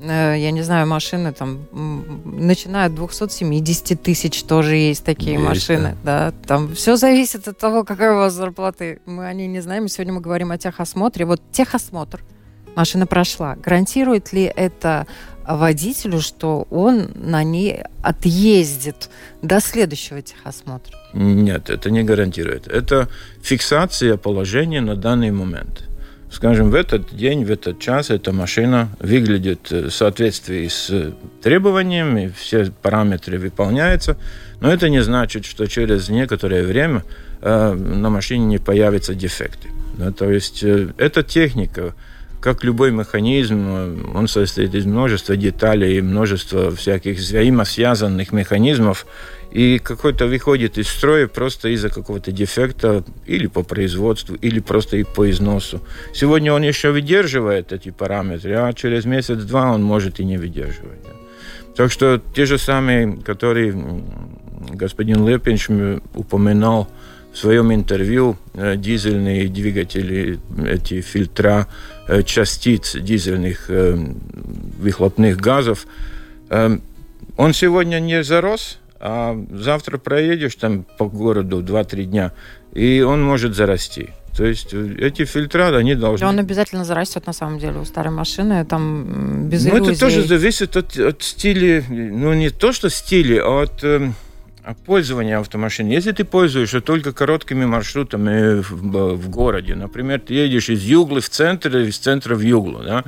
э, 0.00 0.34
я 0.38 0.50
не 0.50 0.62
знаю, 0.62 0.86
машины 0.86 1.32
там, 1.32 1.58
начиная 2.24 2.86
от 2.86 2.94
270 2.94 4.02
тысяч 4.02 4.42
тоже 4.42 4.76
есть 4.76 5.04
такие 5.04 5.34
есть, 5.34 5.44
машины, 5.44 5.96
да. 6.04 6.30
да. 6.30 6.46
Там 6.46 6.74
все 6.74 6.96
зависит 6.96 7.48
от 7.48 7.58
того, 7.58 7.84
какая 7.84 8.12
у 8.12 8.16
вас 8.16 8.32
зарплата. 8.32 8.98
Мы 9.06 9.26
о 9.26 9.32
ней 9.32 9.48
не 9.48 9.60
знаем. 9.60 9.88
Сегодня 9.88 10.14
мы 10.14 10.20
говорим 10.20 10.50
о 10.50 10.58
техосмотре. 10.58 11.24
Вот 11.24 11.40
техосмотр. 11.52 12.22
Машина 12.76 13.06
прошла. 13.06 13.56
Гарантирует 13.56 14.32
ли 14.32 14.44
это 14.44 15.06
водителю, 15.46 16.20
что 16.20 16.68
он 16.70 17.10
на 17.16 17.42
ней 17.42 17.82
отъездит 18.02 19.10
до 19.42 19.60
следующего 19.60 20.22
техосмотра? 20.22 20.96
Нет, 21.12 21.68
это 21.68 21.90
не 21.90 22.04
гарантирует. 22.04 22.68
Это 22.68 23.08
фиксация 23.42 24.16
положения 24.16 24.80
на 24.80 24.94
данный 24.94 25.32
момент 25.32 25.89
скажем, 26.30 26.70
в 26.70 26.74
этот 26.74 27.14
день, 27.14 27.44
в 27.44 27.50
этот 27.50 27.80
час 27.80 28.10
эта 28.10 28.32
машина 28.32 28.88
выглядит 29.00 29.70
в 29.70 29.90
соответствии 29.90 30.68
с 30.68 31.12
требованиями, 31.42 32.32
все 32.36 32.70
параметры 32.82 33.38
выполняются, 33.38 34.16
но 34.60 34.72
это 34.72 34.88
не 34.88 35.02
значит, 35.02 35.44
что 35.44 35.66
через 35.66 36.08
некоторое 36.08 36.64
время 36.64 37.02
э, 37.40 37.72
на 37.74 38.10
машине 38.10 38.44
не 38.44 38.58
появятся 38.58 39.14
дефекты. 39.14 39.68
Да, 39.98 40.12
то 40.12 40.30
есть 40.30 40.62
э, 40.62 40.88
эта 40.98 41.22
техника 41.22 41.94
как 42.40 42.64
любой 42.64 42.90
механизм, 42.90 44.14
он 44.14 44.26
состоит 44.26 44.74
из 44.74 44.86
множества 44.86 45.36
деталей, 45.36 46.00
множества 46.00 46.74
всяких 46.74 47.18
взаимосвязанных 47.18 48.32
механизмов, 48.32 49.06
и 49.52 49.78
какой-то 49.78 50.26
выходит 50.26 50.78
из 50.78 50.88
строя 50.88 51.26
просто 51.26 51.68
из-за 51.68 51.88
какого-то 51.88 52.30
дефекта 52.32 53.04
или 53.26 53.46
по 53.46 53.62
производству, 53.62 54.36
или 54.36 54.60
просто 54.60 54.96
и 54.96 55.04
по 55.04 55.28
износу. 55.28 55.80
Сегодня 56.14 56.52
он 56.52 56.62
еще 56.62 56.92
выдерживает 56.92 57.72
эти 57.72 57.90
параметры, 57.90 58.54
а 58.54 58.72
через 58.72 59.04
месяц-два 59.04 59.72
он 59.72 59.82
может 59.82 60.20
и 60.20 60.24
не 60.24 60.38
выдерживать. 60.38 61.00
Так 61.76 61.90
что 61.90 62.20
те 62.34 62.46
же 62.46 62.58
самые, 62.58 63.16
которые 63.24 63.74
господин 64.74 65.26
Лепинч 65.26 65.68
упоминал 66.14 66.88
в 67.32 67.38
своем 67.38 67.72
интервью, 67.72 68.36
э, 68.54 68.76
дизельные 68.76 69.48
двигатели, 69.48 70.38
эти 70.66 71.00
фильтра 71.00 71.68
э, 72.08 72.22
частиц 72.22 72.96
дизельных 72.96 73.66
э, 73.70 73.96
выхлопных 74.78 75.36
газов, 75.36 75.86
он 77.36 77.54
сегодня 77.54 78.00
не 78.00 78.24
зарос, 78.24 78.78
а 79.00 79.36
завтра 79.50 79.98
проедешь 79.98 80.54
там 80.56 80.84
по 80.98 81.06
городу 81.06 81.62
2-3 81.62 82.04
дня, 82.04 82.32
и 82.72 83.00
он 83.00 83.22
может 83.22 83.54
зарасти. 83.54 84.10
То 84.36 84.44
есть 84.44 84.72
э, 84.72 84.96
эти 84.98 85.24
фильтра, 85.24 85.76
они 85.76 85.94
должны... 85.94 86.26
Он 86.26 86.38
обязательно 86.38 86.84
зарастет, 86.84 87.26
на 87.26 87.32
самом 87.32 87.58
деле, 87.58 87.80
у 87.80 87.84
старой 87.84 88.12
машины, 88.12 88.64
там 88.64 89.48
без 89.48 89.64
Ну, 89.64 89.76
это 89.76 89.98
тоже 89.98 90.22
зависит 90.22 90.76
от, 90.76 90.96
от 90.98 91.22
стиля, 91.22 91.82
ну, 91.88 92.34
не 92.34 92.50
то, 92.50 92.72
что 92.72 92.90
стиля, 92.90 93.42
а 93.44 93.62
от, 93.62 93.82
э, 93.82 94.12
от 94.62 94.78
пользования 94.78 95.38
автомашиной. 95.38 95.94
Если 95.94 96.12
ты 96.12 96.24
пользуешься 96.24 96.80
только 96.80 97.12
короткими 97.12 97.64
маршрутами 97.64 98.60
в, 98.60 99.16
в 99.16 99.28
городе, 99.30 99.74
например, 99.74 100.20
ты 100.20 100.34
едешь 100.34 100.68
из 100.68 100.82
Юглы 100.82 101.20
в 101.20 101.28
центр, 101.28 101.76
из 101.78 101.98
центра 101.98 102.34
в 102.34 102.40
Юглу, 102.40 102.82
да, 102.84 103.04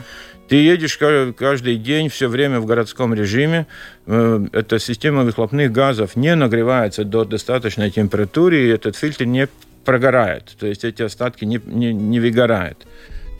ты 0.48 0.56
едешь 0.56 0.98
каждый 0.98 1.76
день 1.76 2.08
все 2.08 2.28
время 2.28 2.60
в 2.60 2.66
городском 2.66 3.14
режиме. 3.14 3.66
Э, 4.06 4.44
эта 4.52 4.78
система 4.78 5.22
выхлопных 5.22 5.72
газов 5.72 6.16
не 6.16 6.34
нагревается 6.34 7.04
до 7.04 7.24
достаточной 7.24 7.90
температуры, 7.90 8.66
и 8.66 8.68
этот 8.68 8.96
фильтр 8.96 9.24
не 9.24 9.48
прогорает. 9.84 10.54
То 10.58 10.66
есть 10.66 10.84
эти 10.84 11.02
остатки 11.02 11.44
не, 11.44 11.60
не, 11.64 11.92
не 11.92 12.20
выгорают. 12.20 12.86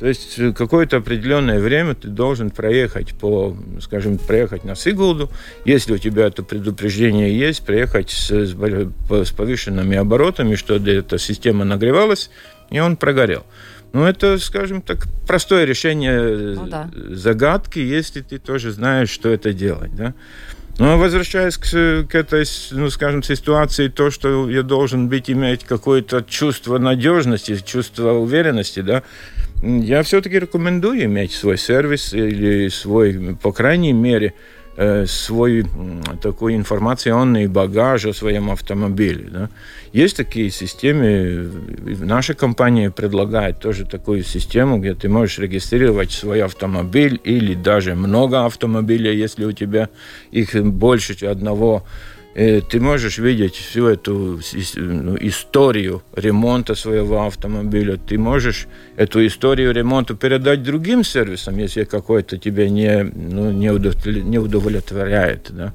То 0.02 0.08
есть 0.08 0.36
э, 0.38 0.52
какое-то 0.52 0.96
определенное 0.96 1.60
время 1.60 1.94
ты 1.94 2.08
должен 2.08 2.50
проехать 2.50 3.14
по, 3.14 3.56
скажем, 3.80 4.18
проехать 4.18 4.64
на 4.64 4.74
Сигулду, 4.74 5.30
если 5.64 5.92
у 5.92 5.98
тебя 5.98 6.26
это 6.26 6.42
предупреждение 6.42 7.38
есть, 7.38 7.64
проехать 7.64 8.10
с, 8.10 8.28
с 8.30 9.30
повышенными 9.30 9.96
оборотами, 9.96 10.56
что 10.56 10.74
эта 10.74 11.18
система 11.18 11.64
нагревалась, 11.64 12.30
и 12.70 12.80
он 12.80 12.96
прогорел. 12.96 13.44
Ну, 13.92 14.04
это, 14.04 14.38
скажем 14.38 14.80
так, 14.80 15.06
простое 15.26 15.64
решение 15.64 16.54
ну, 16.56 16.66
да. 16.66 16.90
загадки, 16.94 17.78
если 17.78 18.22
ты 18.22 18.38
тоже 18.38 18.70
знаешь, 18.72 19.10
что 19.10 19.28
это 19.28 19.52
делать, 19.52 19.94
да. 19.94 20.14
Но 20.78 20.96
возвращаясь 20.96 21.58
к, 21.58 21.68
к 22.08 22.14
этой, 22.14 22.46
ну, 22.70 22.88
скажем, 22.88 23.22
ситуации, 23.22 23.88
то, 23.88 24.10
что 24.10 24.48
я 24.48 24.62
должен 24.62 25.08
быть, 25.08 25.30
иметь 25.30 25.64
какое-то 25.64 26.22
чувство 26.22 26.78
надежности, 26.78 27.60
чувство 27.64 28.12
уверенности, 28.12 28.80
да, 28.80 29.02
я 29.62 30.02
все-таки 30.02 30.40
рекомендую 30.40 31.04
иметь 31.04 31.32
свой 31.32 31.58
сервис 31.58 32.14
или 32.14 32.68
свой, 32.68 33.36
по 33.40 33.52
крайней 33.52 33.92
мере, 33.92 34.32
свой 35.06 35.66
такой 36.22 36.56
информационный 36.56 37.46
багаж 37.46 38.06
о 38.06 38.14
своем 38.14 38.50
автомобиле. 38.50 39.28
Да. 39.30 39.50
Есть 39.92 40.16
такие 40.16 40.50
системы, 40.50 41.50
наша 42.00 42.34
компания 42.34 42.90
предлагает 42.90 43.60
тоже 43.60 43.84
такую 43.84 44.22
систему, 44.24 44.78
где 44.78 44.94
ты 44.94 45.08
можешь 45.08 45.38
регистрировать 45.38 46.10
свой 46.12 46.42
автомобиль 46.42 47.20
или 47.22 47.54
даже 47.54 47.94
много 47.94 48.46
автомобилей, 48.46 49.14
если 49.14 49.44
у 49.44 49.52
тебя 49.52 49.90
их 50.30 50.54
больше 50.54 51.14
одного 51.26 51.82
Э, 51.82 52.21
ты 52.34 52.80
можешь 52.80 53.18
видеть 53.18 53.54
всю 53.54 53.88
эту 53.88 54.40
ну, 54.76 55.16
историю 55.20 56.02
ремонта 56.16 56.74
своего 56.74 57.26
автомобиля, 57.26 57.98
ты 57.98 58.18
можешь 58.18 58.68
эту 58.96 59.26
историю 59.26 59.72
ремонта 59.72 60.14
передать 60.14 60.62
другим 60.62 61.04
сервисам, 61.04 61.58
если 61.58 61.84
какой-то 61.84 62.38
тебя 62.38 62.70
не, 62.70 63.02
ну, 63.02 63.50
не, 63.50 63.70
удовлетворяет. 64.38 65.48
Да? 65.50 65.72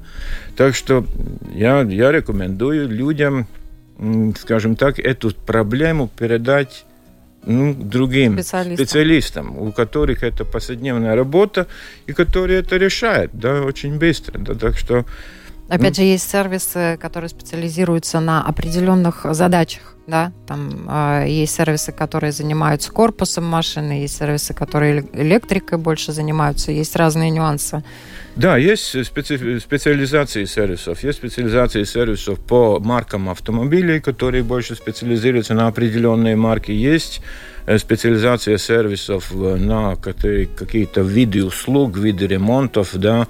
Так 0.56 0.74
что 0.74 1.06
я, 1.54 1.82
я 1.82 2.10
рекомендую 2.10 2.88
людям, 2.88 3.46
скажем 4.38 4.74
так, 4.74 4.98
эту 4.98 5.30
проблему 5.30 6.08
передать 6.18 6.84
ну, 7.44 7.72
другим 7.72 8.34
специалистам. 8.34 8.76
специалистам, 8.76 9.58
у 9.58 9.72
которых 9.72 10.22
это 10.22 10.44
повседневная 10.44 11.14
работа 11.14 11.66
и 12.06 12.12
которые 12.12 12.60
это 12.60 12.76
решают, 12.76 13.30
да, 13.32 13.62
очень 13.62 13.98
быстро. 13.98 14.38
Да, 14.38 14.54
так 14.54 14.76
что 14.76 15.04
Опять 15.68 15.96
же, 15.96 16.02
есть 16.02 16.30
сервисы, 16.30 16.98
которые 17.00 17.28
специализируются 17.28 18.20
на 18.20 18.42
определенных 18.42 19.26
задачах. 19.30 19.94
Да? 20.06 20.32
Там 20.46 20.88
э, 20.88 21.26
есть 21.28 21.54
сервисы, 21.54 21.92
которые 21.92 22.32
занимаются 22.32 22.90
корпусом 22.90 23.44
машины, 23.44 23.92
есть 23.92 24.16
сервисы, 24.16 24.54
которые 24.54 25.04
электрикой 25.12 25.76
больше 25.76 26.12
занимаются, 26.12 26.72
есть 26.72 26.96
разные 26.96 27.28
нюансы. 27.28 27.84
Да, 28.34 28.56
есть 28.56 29.04
специ... 29.04 29.60
специализации 29.60 30.46
сервисов. 30.46 31.04
Есть 31.04 31.18
специализации 31.18 31.84
сервисов 31.84 32.38
по 32.40 32.80
маркам 32.80 33.28
автомобилей, 33.28 34.00
которые 34.00 34.42
больше 34.42 34.76
специализируются 34.76 35.52
на 35.52 35.66
определенные 35.66 36.36
марки. 36.36 36.70
Есть 36.70 37.20
э, 37.66 37.76
специализация 37.76 38.56
сервисов 38.56 39.34
на 39.34 39.96
какие-то 39.96 41.02
виды 41.02 41.44
услуг, 41.44 41.98
виды 41.98 42.26
ремонтов, 42.26 42.94
да, 42.94 43.26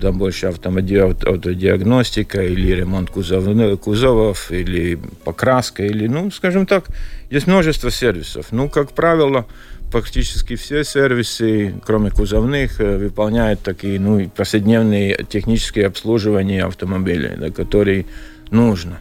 там 0.00 0.18
больше 0.18 0.46
автодиагностика 0.46 2.42
или 2.42 2.72
ремонт 2.72 3.10
кузов, 3.10 3.46
ну, 3.46 3.76
кузовов, 3.78 4.50
или 4.50 4.98
покраска, 5.24 5.84
или, 5.84 6.06
ну, 6.06 6.30
скажем 6.30 6.66
так, 6.66 6.86
есть 7.30 7.46
множество 7.46 7.90
сервисов. 7.90 8.46
Ну, 8.50 8.68
как 8.68 8.92
правило, 8.92 9.46
практически 9.90 10.56
все 10.56 10.84
сервисы, 10.84 11.74
кроме 11.84 12.10
кузовных, 12.10 12.80
э, 12.80 12.98
выполняют 12.98 13.60
такие, 13.60 13.98
ну, 14.00 14.28
повседневные 14.28 15.24
технические 15.28 15.86
обслуживания 15.86 16.64
автомобилей, 16.64 17.32
да, 17.38 17.50
которые 17.50 18.06
нужно. 18.50 18.98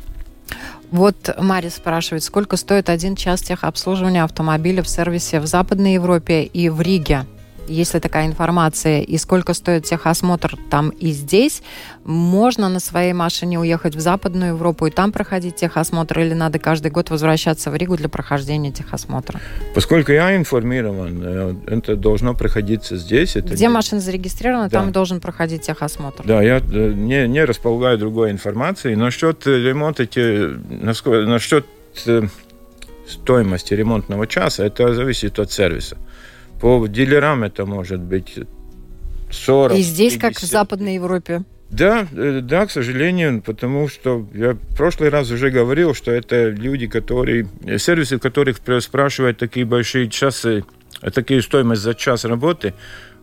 Вот 0.92 1.36
Мария 1.40 1.72
спрашивает, 1.72 2.24
сколько 2.24 2.58
стоит 2.58 2.90
один 2.90 3.16
час 3.16 3.42
техобслуживания 3.42 4.24
автомобиля 4.24 4.84
в 4.84 4.88
сервисе 4.88 5.40
в 5.40 5.48
Западной 5.48 5.96
Европе 5.96 6.44
и 6.44 6.70
в 6.70 6.80
Риге? 6.82 7.26
Если 7.68 8.00
такая 8.00 8.28
информация, 8.28 9.02
и 9.02 9.18
сколько 9.18 9.54
стоит 9.54 9.86
техосмотр 9.86 10.58
там 10.70 10.90
и 10.90 11.12
здесь, 11.12 11.62
можно 12.04 12.70
на 12.70 12.80
своей 12.80 13.14
машине 13.14 13.60
уехать 13.60 13.96
в 13.96 14.00
Западную 14.00 14.54
Европу 14.54 14.86
и 14.88 14.92
там 14.92 15.12
проходить 15.12 15.56
техосмотр, 15.56 16.20
или 16.20 16.34
надо 16.34 16.60
каждый 16.60 16.92
год 16.92 17.10
возвращаться 17.10 17.72
в 17.72 17.76
Ригу 17.76 17.98
для 17.98 18.10
прохождения 18.10 18.72
техосмотра? 18.72 19.40
Поскольку 19.74 20.12
я 20.12 20.36
информирован, 20.36 21.22
э, 21.24 21.56
это 21.68 21.96
должно 21.96 22.34
проходиться 22.34 22.98
здесь. 22.98 23.36
Это 23.36 23.54
Где 23.54 23.70
машина 23.70 24.02
зарегистрирована, 24.02 24.70
да. 24.70 24.80
там 24.80 24.92
должен 24.92 25.20
проходить 25.20 25.64
техосмотр. 25.64 26.24
Да, 26.26 26.42
я 26.42 26.58
э, 26.58 26.94
не, 26.94 27.28
не 27.28 27.44
располагаю 27.44 27.98
другой 27.98 28.32
информацией. 28.32 28.96
Насчет 28.96 29.46
ремонта, 29.48 30.08
насчет 31.26 31.66
э, 32.06 32.28
стоимости 33.08 33.74
ремонтного 33.74 34.28
часа, 34.28 34.66
это 34.66 34.94
зависит 34.94 35.40
от 35.40 35.52
сервиса. 35.52 35.98
По 36.66 36.88
дилерам 36.88 37.44
это 37.44 37.68
может 37.68 38.00
быть 38.00 38.40
40. 39.30 39.78
И 39.78 39.84
здесь, 39.84 40.14
50. 40.14 40.20
как 40.20 40.42
в 40.42 40.46
Западной 40.48 40.96
Европе. 40.96 41.44
Да, 41.70 42.08
э, 42.12 42.40
да, 42.42 42.66
к 42.66 42.72
сожалению, 42.72 43.44
потому 43.44 43.88
что 43.88 44.26
я 44.34 44.54
в 44.54 44.76
прошлый 44.76 45.10
раз 45.10 45.30
уже 45.30 45.52
говорил, 45.52 45.94
что 45.94 46.10
это 46.10 46.50
люди, 46.50 46.88
которые, 46.88 47.48
сервисы, 47.78 48.18
в 48.18 48.20
которых 48.20 48.58
спрашивают 48.80 49.38
такие 49.38 49.64
большие 49.64 50.10
часы, 50.10 50.64
э, 51.04 51.12
такие 51.12 51.44
стоимость 51.44 51.84
за 51.84 51.94
час 51.94 52.26
работы, 52.26 52.74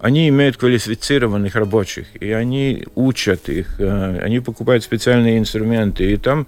они 0.00 0.28
имеют 0.28 0.56
квалифицированных 0.56 1.56
рабочих, 1.56 2.06
и 2.20 2.30
они 2.30 2.84
учат 2.94 3.48
их, 3.48 3.80
э, 3.80 4.20
они 4.22 4.38
покупают 4.38 4.84
специальные 4.84 5.38
инструменты, 5.38 6.12
и 6.12 6.16
там 6.16 6.46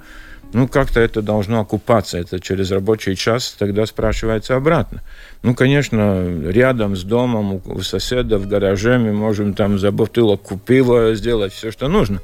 ну, 0.55 0.69
как-то 0.69 1.01
это 1.01 1.21
должно 1.21 1.61
окупаться, 1.61 2.17
это 2.17 2.38
через 2.38 2.71
рабочий 2.71 3.17
час 3.17 3.57
тогда 3.59 3.87
спрашивается 3.87 4.55
обратно. 4.55 5.03
Ну, 5.43 5.55
конечно, 5.55 6.25
рядом 6.49 6.97
с 6.97 7.03
домом, 7.03 7.61
у 7.64 7.81
соседа 7.81 8.38
в 8.38 8.47
гараже 8.47 8.99
мы 8.99 9.12
можем 9.12 9.55
там 9.55 9.81
за 9.81 9.90
бутылок 9.90 10.40
пива 10.64 11.14
сделать 11.17 11.53
все, 11.53 11.73
что 11.73 11.88
нужно. 11.88 12.21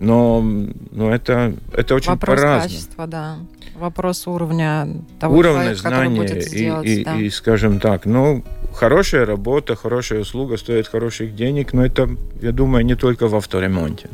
Но, 0.00 0.42
но 0.90 1.14
это, 1.14 1.54
это 1.72 1.94
очень 1.94 2.10
Вопрос 2.10 2.40
по-разному. 2.40 2.62
качества, 2.62 3.06
да. 3.06 3.36
Вопрос 3.76 4.26
уровня 4.26 4.88
того 5.20 5.36
Уровня 5.36 5.74
человека, 5.76 5.88
знания 5.88 6.20
будет 6.20 6.42
сделать, 6.42 6.86
и, 6.86 7.04
да. 7.04 7.16
и, 7.16 7.24
и, 7.24 7.30
скажем 7.30 7.80
так, 7.80 8.06
ну, 8.06 8.42
хорошая 8.72 9.26
работа, 9.26 9.76
хорошая 9.76 10.20
услуга 10.20 10.56
стоит 10.56 10.88
хороших 10.88 11.36
денег, 11.36 11.74
но 11.74 11.84
это, 11.84 12.08
я 12.40 12.52
думаю, 12.52 12.84
не 12.86 12.94
только 12.94 13.28
в 13.28 13.36
авторемонте. 13.36 14.08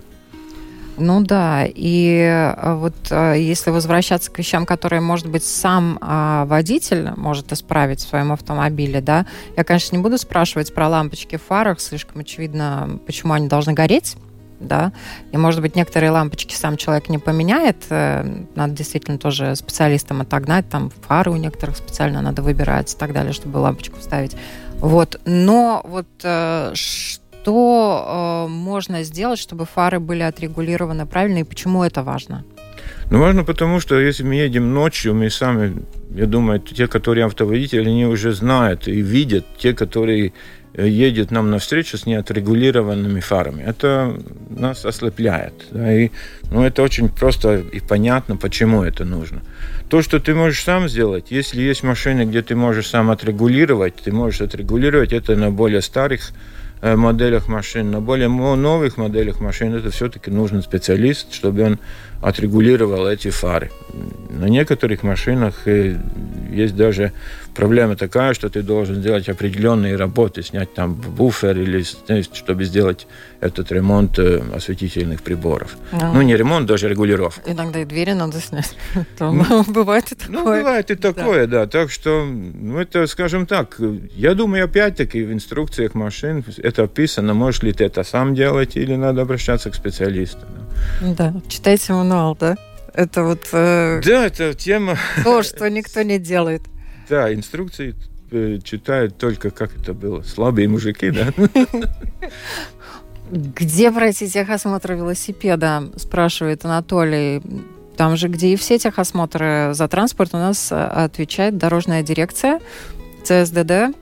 Ну 1.01 1.23
да, 1.23 1.65
и 1.67 2.19
э, 2.19 2.75
вот 2.75 2.95
э, 3.11 3.37
если 3.39 3.71
возвращаться 3.71 4.31
к 4.31 4.39
вещам, 4.39 4.67
которые, 4.67 5.01
может 5.01 5.29
быть, 5.29 5.43
сам 5.45 5.97
а, 6.03 6.45
водитель 6.45 7.13
может 7.17 7.51
исправить 7.53 8.01
в 8.01 8.09
своем 8.09 8.33
автомобиле, 8.33 9.01
да, 9.01 9.25
я, 9.57 9.65
конечно, 9.65 9.97
не 9.97 10.03
буду 10.03 10.19
спрашивать 10.19 10.75
про 10.75 10.89
лампочки 10.89 11.37
в 11.37 11.43
фарах, 11.43 11.81
слишком 11.81 12.21
очевидно, 12.21 13.01
почему 13.07 13.33
они 13.33 13.49
должны 13.49 13.73
гореть, 13.73 14.17
да, 14.61 14.93
и, 15.33 15.39
может 15.39 15.63
быть, 15.63 15.75
некоторые 15.75 16.11
лампочки 16.11 16.55
сам 16.55 16.77
человек 16.77 17.09
не 17.09 17.17
поменяет, 17.17 17.79
э, 17.89 18.45
надо 18.55 18.75
действительно 18.75 19.17
тоже 19.17 19.57
специалистам 19.57 20.21
отогнать, 20.21 20.69
там 20.69 20.91
фары 21.09 21.31
у 21.31 21.37
некоторых 21.37 21.79
специально 21.79 22.21
надо 22.21 22.43
выбирать 22.43 22.93
и 22.93 22.99
так 22.99 23.15
далее, 23.15 23.33
чтобы 23.33 23.57
лампочку 23.57 23.99
вставить. 24.01 24.37
Вот, 24.81 25.19
но 25.25 25.81
вот 25.83 26.09
что 27.43 28.47
э, 28.47 28.51
можно 28.51 29.03
сделать, 29.03 29.39
чтобы 29.39 29.65
фары 29.65 29.99
были 29.99 30.23
отрегулированы 30.23 31.07
правильно, 31.07 31.39
и 31.39 31.45
почему 31.45 31.85
это 31.85 32.03
важно? 32.03 32.45
Ну, 33.11 33.21
важно 33.21 33.45
потому, 33.45 33.81
что 33.81 33.99
если 33.99 34.25
мы 34.25 34.35
едем 34.35 34.75
ночью, 34.75 35.15
мы 35.15 35.31
сами, 35.31 35.83
я 36.11 36.27
думаю, 36.27 36.61
те, 36.61 36.87
которые 36.87 37.25
автоводители, 37.25 37.89
они 37.89 38.07
уже 38.07 38.33
знают 38.33 38.89
и 38.89 39.03
видят, 39.03 39.45
те, 39.59 39.73
которые 39.73 40.33
э, 40.75 40.89
едет 40.89 41.31
нам 41.31 41.51
навстречу 41.51 41.97
с 41.97 42.07
неотрегулированными 42.07 43.21
фарами. 43.21 43.63
Это 43.63 44.15
нас 44.51 44.85
ослепляет. 44.85 45.55
Да, 45.71 45.93
и, 45.93 46.11
ну, 46.51 46.63
это 46.63 46.83
очень 46.83 47.09
просто 47.09 47.63
и 47.73 47.81
понятно, 47.81 48.37
почему 48.37 48.83
это 48.83 49.05
нужно. 49.05 49.41
То, 49.89 50.03
что 50.03 50.21
ты 50.21 50.35
можешь 50.35 50.63
сам 50.63 50.89
сделать, 50.89 51.31
если 51.31 51.63
есть 51.63 51.83
машины, 51.83 52.27
где 52.27 52.43
ты 52.43 52.55
можешь 52.55 52.89
сам 52.89 53.11
отрегулировать, 53.11 53.95
ты 54.05 54.13
можешь 54.13 54.41
отрегулировать 54.43 55.13
это 55.13 55.37
на 55.37 55.51
более 55.51 55.81
старых 55.81 56.33
моделях 56.83 57.49
машин. 57.49 57.91
На 57.91 58.01
более 58.01 58.29
новых 58.29 58.97
моделях 58.97 59.41
машин 59.41 59.75
это 59.75 59.91
все-таки 59.91 60.31
нужен 60.31 60.63
специалист, 60.63 61.33
чтобы 61.33 61.63
он 61.63 61.79
отрегулировал 62.21 63.07
эти 63.07 63.31
фары. 63.31 63.71
На 64.29 64.47
некоторых 64.47 65.03
машинах 65.03 65.67
э, 65.67 65.97
есть 66.51 66.77
даже 66.77 67.13
проблема 67.55 67.97
такая, 67.97 68.35
что 68.35 68.49
ты 68.49 68.63
должен 68.63 68.97
сделать 68.97 69.29
определенные 69.29 69.97
работы, 69.97 70.43
снять 70.43 70.73
там 70.75 70.95
буфер 70.95 71.59
или 71.59 71.83
чтобы 72.35 72.65
сделать 72.65 73.07
этот 73.41 73.73
ремонт 73.73 74.19
э, 74.19 74.43
осветительных 74.55 75.23
приборов. 75.23 75.77
А. 75.93 76.13
Ну, 76.13 76.23
не 76.23 76.37
ремонт, 76.37 76.67
даже 76.67 76.89
регулировку. 76.89 77.41
Иногда 77.51 77.81
и 77.81 77.85
двери 77.85 78.13
надо 78.13 78.41
снять. 78.41 78.77
Ну, 79.21 79.65
бывает 79.69 80.13
и 80.13 80.15
такое. 80.15 80.37
Ну, 80.37 80.45
бывает 80.45 80.91
и 80.91 80.95
такое, 80.95 81.47
да. 81.47 81.61
да. 81.61 81.67
Так 81.67 81.91
что, 81.91 82.27
ну, 82.27 82.79
это, 82.79 83.07
скажем 83.07 83.47
так, 83.47 83.79
я 84.15 84.35
думаю, 84.35 84.65
опять-таки 84.65 85.23
в 85.23 85.33
инструкциях 85.33 85.95
машин 85.95 86.45
это 86.59 86.85
описано, 86.85 87.35
можешь 87.35 87.63
ли 87.63 87.73
ты 87.73 87.85
это 87.85 88.03
сам 88.05 88.35
делать 88.35 88.77
или 88.77 88.95
надо 88.95 89.23
обращаться 89.23 89.71
к 89.71 89.75
специалисту. 89.75 90.41
Да, 90.41 90.70
читайте 91.49 91.93
мануал, 91.93 92.37
да? 92.39 92.57
Это 92.95 93.23
вот... 93.23 93.49
Э, 93.53 94.01
да, 94.05 94.27
это 94.27 94.55
тема... 94.55 94.97
То, 95.25 95.43
что 95.43 95.69
никто 95.71 96.03
не 96.03 96.19
делает. 96.19 96.63
Да, 97.09 97.33
инструкции 97.33 97.95
э, 98.31 98.59
читают 98.63 99.17
только, 99.19 99.51
как 99.51 99.77
это 99.77 99.95
было, 99.95 100.23
слабые 100.23 100.69
мужики, 100.69 101.11
да? 101.11 101.33
Где 103.31 103.93
пройти 103.93 104.29
техосмотр 104.29 104.95
велосипеда, 104.95 105.91
спрашивает 105.97 106.65
Анатолий. 106.65 107.41
Там 107.97 108.17
же, 108.17 108.29
где 108.29 108.53
и 108.53 108.57
все 108.57 108.79
техосмотры 108.79 109.71
за 109.73 109.87
транспорт, 109.87 110.35
у 110.35 110.39
нас 110.39 110.73
э, 110.73 110.77
отвечает 110.77 111.59
дорожная 111.59 112.03
дирекция 112.03 112.61
ЦСДД. 113.25 113.95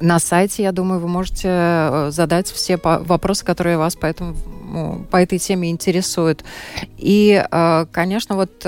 На 0.00 0.18
сайте, 0.18 0.62
я 0.62 0.72
думаю, 0.72 1.00
вы 1.00 1.08
можете 1.08 1.48
э, 1.48 2.10
задать 2.10 2.48
все 2.48 2.78
вопросы, 2.82 3.44
которые 3.44 3.78
вас 3.78 3.96
по, 3.96 4.06
этому, 4.06 4.34
по 5.10 5.16
этой 5.16 5.38
теме 5.38 5.70
интересуют. 5.70 6.44
И, 6.96 7.44
э, 7.50 7.86
конечно, 7.90 8.36
вот 8.36 8.66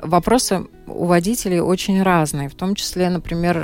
вопросы 0.00 0.66
у 0.86 1.06
водителей 1.06 1.60
очень 1.60 2.02
разные. 2.02 2.48
В 2.48 2.54
том 2.54 2.74
числе, 2.74 3.08
например, 3.08 3.58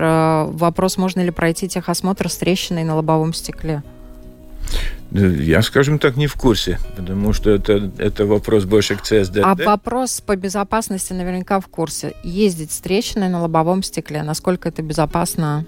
вопрос, 0.53 0.97
можно 0.97 1.21
ли 1.21 1.31
пройти 1.31 1.69
техосмотр 1.69 2.29
с 2.29 2.37
трещиной 2.37 2.85
на 2.85 2.97
лобовом 2.97 3.33
стекле. 3.33 3.83
Я, 5.13 5.61
скажем 5.61 5.99
так, 5.99 6.17
не 6.17 6.27
в 6.27 6.35
курсе, 6.37 6.79
потому 6.97 7.35
что 7.35 7.51
это, 7.51 7.91
это 7.99 8.25
вопрос 8.25 8.65
больше 8.65 8.97
к 8.97 9.03
ЦСД. 9.03 9.41
А 9.45 9.55
вопрос 9.55 10.23
по 10.23 10.37
безопасности 10.37 11.13
наверняка 11.13 11.61
в 11.61 11.67
курсе. 11.67 12.15
Ездить 12.25 12.73
с 12.73 12.81
трещиной 12.81 13.29
на 13.29 13.43
лобовом 13.43 13.83
стекле, 13.83 14.23
насколько 14.23 14.71
это 14.71 14.81
безопасно? 14.81 15.67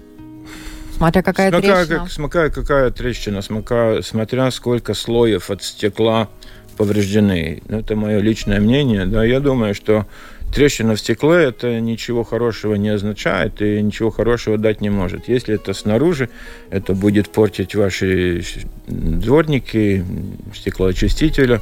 Смотря 0.97 1.21
какая 1.23 1.51
смотря, 1.51 1.75
трещина. 1.75 1.99
Как, 1.99 2.11
смотря 2.11 2.49
какая 2.49 2.91
трещина, 2.91 3.41
смотря, 3.41 4.01
смотря 4.01 4.51
сколько 4.51 4.93
слоев 4.93 5.49
от 5.49 5.61
стекла 5.61 6.29
повреждены. 6.77 7.61
Это 7.67 7.95
мое 7.95 8.19
личное 8.19 8.59
мнение. 8.59 9.05
Да, 9.05 9.23
я 9.23 9.39
думаю, 9.39 9.75
что 9.75 10.05
трещина 10.53 10.95
в 10.95 10.99
стекле 10.99 11.45
это 11.45 11.81
ничего 11.81 12.23
хорошего 12.23 12.75
не 12.75 12.89
означает 12.89 13.61
и 13.61 13.81
ничего 13.81 14.09
хорошего 14.09 14.57
дать 14.57 14.79
не 14.79 14.89
может. 14.89 15.27
Если 15.27 15.55
это 15.55 15.73
снаружи, 15.73 16.29
это 16.69 16.93
будет 16.93 17.29
портить 17.29 17.75
ваши 17.75 18.43
дворники, 18.87 20.05
стеклоочистителя. 20.53 21.61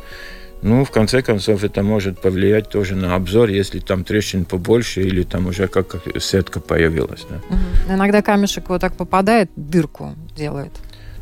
Ну, 0.64 0.86
в 0.86 0.92
конце 0.92 1.22
концов, 1.22 1.64
это 1.64 1.84
может 1.84 2.22
повлиять 2.22 2.70
тоже 2.70 2.96
на 2.96 3.16
обзор, 3.16 3.50
если 3.50 3.80
там 3.80 4.04
трещин 4.06 4.46
побольше 4.46 5.02
или 5.02 5.24
там 5.24 5.48
уже 5.48 5.68
как 5.68 5.98
сетка 6.20 6.62
появилась. 6.62 7.26
Да. 7.30 7.36
Угу. 7.36 7.96
Иногда 7.96 8.22
камешек 8.22 8.70
вот 8.70 8.80
так 8.80 8.96
попадает, 8.96 9.50
дырку 9.58 10.16
делает. 10.36 10.72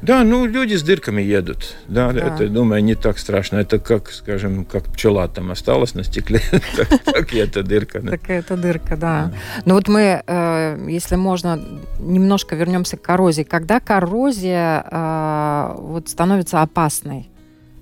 Да, 0.02 0.24
ну 0.24 0.46
люди 0.46 0.76
с 0.76 0.82
дырками 0.82 1.22
едут. 1.22 1.76
Да, 1.88 2.12
да. 2.12 2.36
это, 2.36 2.48
думаю, 2.50 2.84
не 2.84 2.96
так 2.96 3.20
страшно. 3.20 3.58
Это 3.58 3.78
как, 3.78 4.12
скажем, 4.12 4.66
как 4.66 4.86
пчела 4.86 5.28
там 5.28 5.52
осталась 5.52 5.94
на 5.94 6.04
стекле, 6.04 6.42
так 7.06 7.34
и 7.34 7.38
эта 7.38 7.62
дырка. 7.62 8.02
Такая 8.02 8.40
это 8.40 8.58
дырка, 8.58 8.98
да. 8.98 9.32
Ну 9.66 9.76
вот 9.76 9.88
мы, 9.88 10.24
э, 10.26 10.86
если 10.90 11.16
можно, 11.16 11.60
немножко 12.00 12.56
вернемся 12.56 12.98
к 12.98 13.02
коррозии. 13.02 13.44
Когда 13.44 13.80
коррозия 13.80 14.84
э, 14.90 15.76
вот 15.78 16.10
становится 16.10 16.62
опасной? 16.62 17.31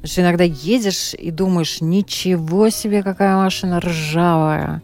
Что 0.04 0.22
иногда 0.22 0.44
едешь 0.44 1.14
и 1.14 1.32
думаешь, 1.32 1.82
ничего 1.82 2.70
себе, 2.70 3.04
какая 3.04 3.36
машина 3.36 3.80
ржавая. 3.80 4.82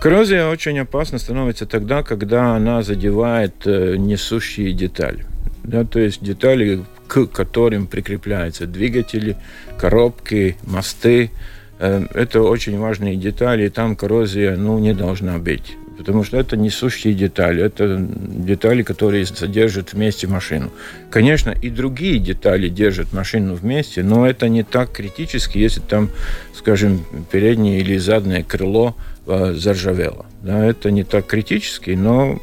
Коррозия 0.00 0.48
очень 0.48 0.78
опасна 0.78 1.18
становится 1.18 1.66
тогда, 1.66 2.02
когда 2.02 2.54
она 2.54 2.82
задевает 2.82 3.54
э, 3.66 3.96
несущие 3.96 4.72
детали 4.72 5.26
да, 5.68 5.84
то 5.84 6.00
есть 6.00 6.22
детали, 6.22 6.84
к 7.06 7.26
которым 7.26 7.86
прикрепляются 7.86 8.66
двигатели, 8.66 9.36
коробки, 9.78 10.56
мосты. 10.64 11.30
Э, 11.78 12.06
это 12.14 12.42
очень 12.42 12.78
важные 12.78 13.16
детали, 13.16 13.66
и 13.66 13.68
там 13.68 13.94
коррозия 13.94 14.56
ну, 14.56 14.78
не 14.78 14.94
должна 14.94 15.38
быть. 15.38 15.76
Потому 15.98 16.22
что 16.22 16.36
это 16.36 16.56
несущие 16.56 17.12
детали, 17.12 17.60
это 17.60 17.98
детали, 17.98 18.84
которые 18.84 19.26
содержат 19.26 19.92
вместе 19.92 20.28
машину. 20.28 20.70
Конечно, 21.10 21.50
и 21.50 21.70
другие 21.70 22.20
детали 22.20 22.68
держат 22.68 23.12
машину 23.12 23.54
вместе, 23.54 24.04
но 24.04 24.24
это 24.24 24.48
не 24.48 24.62
так 24.62 24.92
критически, 24.92 25.58
если 25.58 25.80
там, 25.80 26.10
скажем, 26.54 27.04
переднее 27.32 27.80
или 27.80 27.98
заднее 27.98 28.44
крыло 28.44 28.94
э, 29.26 29.54
заржавело. 29.54 30.26
Да, 30.40 30.64
это 30.64 30.92
не 30.92 31.02
так 31.02 31.26
критически, 31.26 31.90
но 31.90 32.40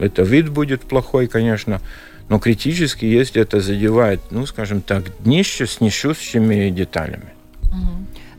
это 0.00 0.22
вид 0.22 0.48
будет 0.48 0.80
плохой, 0.80 1.26
конечно. 1.26 1.82
Но 2.30 2.38
критически, 2.38 3.04
если 3.04 3.42
это 3.42 3.60
задевает, 3.60 4.20
ну, 4.30 4.46
скажем 4.46 4.80
так, 4.80 5.04
днище 5.22 5.66
с 5.66 5.82
несущими 5.82 6.70
деталями. 6.70 7.34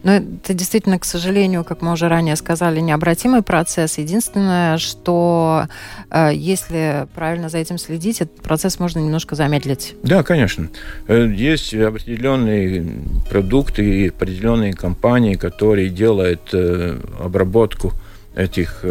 Но 0.07 0.13
это 0.13 0.53
действительно, 0.53 0.97
к 0.99 1.03
сожалению, 1.03 1.65
как 1.65 1.81
мы 1.81 1.91
уже 1.91 2.07
ранее 2.07 2.37
сказали, 2.37 2.79
необратимый 2.79 3.41
процесс. 3.41 3.97
Единственное, 3.97 4.77
что 4.77 5.65
э, 6.09 6.29
если 6.33 7.09
правильно 7.13 7.49
за 7.49 7.57
этим 7.57 7.77
следить, 7.77 8.21
этот 8.21 8.41
процесс 8.41 8.79
можно 8.79 8.99
немножко 8.99 9.35
замедлить. 9.35 9.95
Да, 10.03 10.23
конечно. 10.23 10.69
Э, 11.09 11.29
есть 11.29 11.73
определенные 11.73 12.89
продукты 13.29 13.83
и 13.83 14.07
определенные 14.07 14.71
компании, 14.71 15.35
которые 15.35 15.89
делают 15.89 16.53
э, 16.53 17.01
обработку 17.19 17.91
этих 18.33 18.85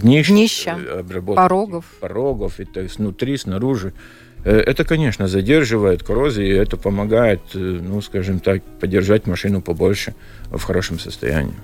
днищ, 0.00 0.28
Днища, 0.28 0.78
порогов. 1.36 1.84
порогов, 2.00 2.58
и, 2.58 2.64
то 2.64 2.80
есть 2.80 2.96
внутри, 2.96 3.36
снаружи. 3.36 3.92
Э, 4.48 4.60
это, 4.60 4.84
конечно, 4.84 5.28
задерживает 5.28 6.02
коррозию, 6.02 6.46
и 6.46 6.58
это 6.58 6.78
помогает, 6.78 7.40
э, 7.54 7.58
ну, 7.58 8.00
скажем 8.00 8.40
так, 8.40 8.62
поддержать 8.80 9.26
машину 9.26 9.60
побольше 9.60 10.14
в 10.50 10.62
хорошем 10.62 10.98
состоянии. 10.98 11.54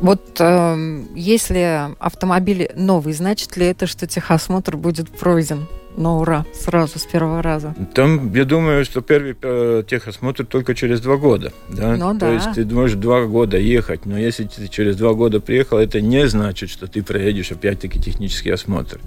Вот 0.00 0.40
э, 0.40 1.04
если 1.14 1.94
автомобиль 2.00 2.68
новый, 2.74 3.12
значит 3.12 3.56
ли 3.56 3.66
это, 3.66 3.86
что 3.86 4.08
техосмотр 4.08 4.76
будет 4.76 5.08
пройден? 5.08 5.68
На 5.96 6.18
ура, 6.18 6.44
сразу 6.52 6.98
с 6.98 7.06
первого 7.06 7.42
раза. 7.42 7.74
Там, 7.94 8.32
я 8.34 8.44
думаю, 8.44 8.84
что 8.84 9.00
первый 9.00 9.36
э, 9.40 9.82
техосмотр 9.88 10.44
только 10.44 10.74
через 10.74 11.00
два 11.00 11.16
года. 11.16 11.52
Да? 11.68 11.96
Ну, 11.96 12.12
То 12.14 12.20
да. 12.20 12.32
есть 12.32 12.52
ты 12.54 12.64
можешь 12.66 12.96
два 12.96 13.24
года 13.24 13.58
ехать, 13.58 14.06
но 14.06 14.18
если 14.18 14.44
ты 14.44 14.68
через 14.68 14.96
два 14.96 15.14
года 15.14 15.40
приехал, 15.40 15.78
это 15.78 16.00
не 16.00 16.28
значит, 16.28 16.70
что 16.70 16.86
ты 16.86 17.02
проедешь 17.02 17.52
опять-таки 17.52 18.00
технический 18.00 18.50
осмотр. 18.50 18.98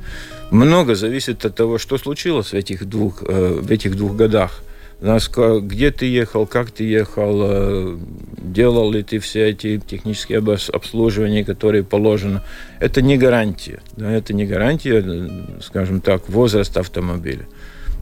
Много 0.52 0.96
зависит 0.96 1.46
от 1.46 1.56
того, 1.56 1.78
что 1.78 1.98
случилось 1.98 2.48
в 2.48 2.54
этих 2.54 2.86
двух, 2.86 3.24
э, 3.24 3.60
в 3.62 3.72
этих 3.72 3.96
двух 3.96 4.16
годах. 4.16 4.64
Где 5.00 5.92
ты 5.92 6.08
ехал, 6.08 6.48
как 6.48 6.72
ты 6.72 6.84
ехал, 6.84 7.42
э, 7.44 7.98
делал 8.38 8.92
ли 8.92 9.04
ты 9.04 9.20
все 9.20 9.50
эти 9.50 9.80
технические 9.80 10.40
обслуживания, 10.40 11.46
которые 11.46 11.84
положено. 11.84 12.44
Это 12.80 13.02
не 13.04 13.18
гарантия. 13.18 13.80
Да, 13.96 14.12
это 14.12 14.34
не 14.34 14.46
гарантия, 14.46 15.30
скажем 15.62 16.02
так, 16.02 16.30
возраст 16.30 16.76
автомобиля. 16.78 17.48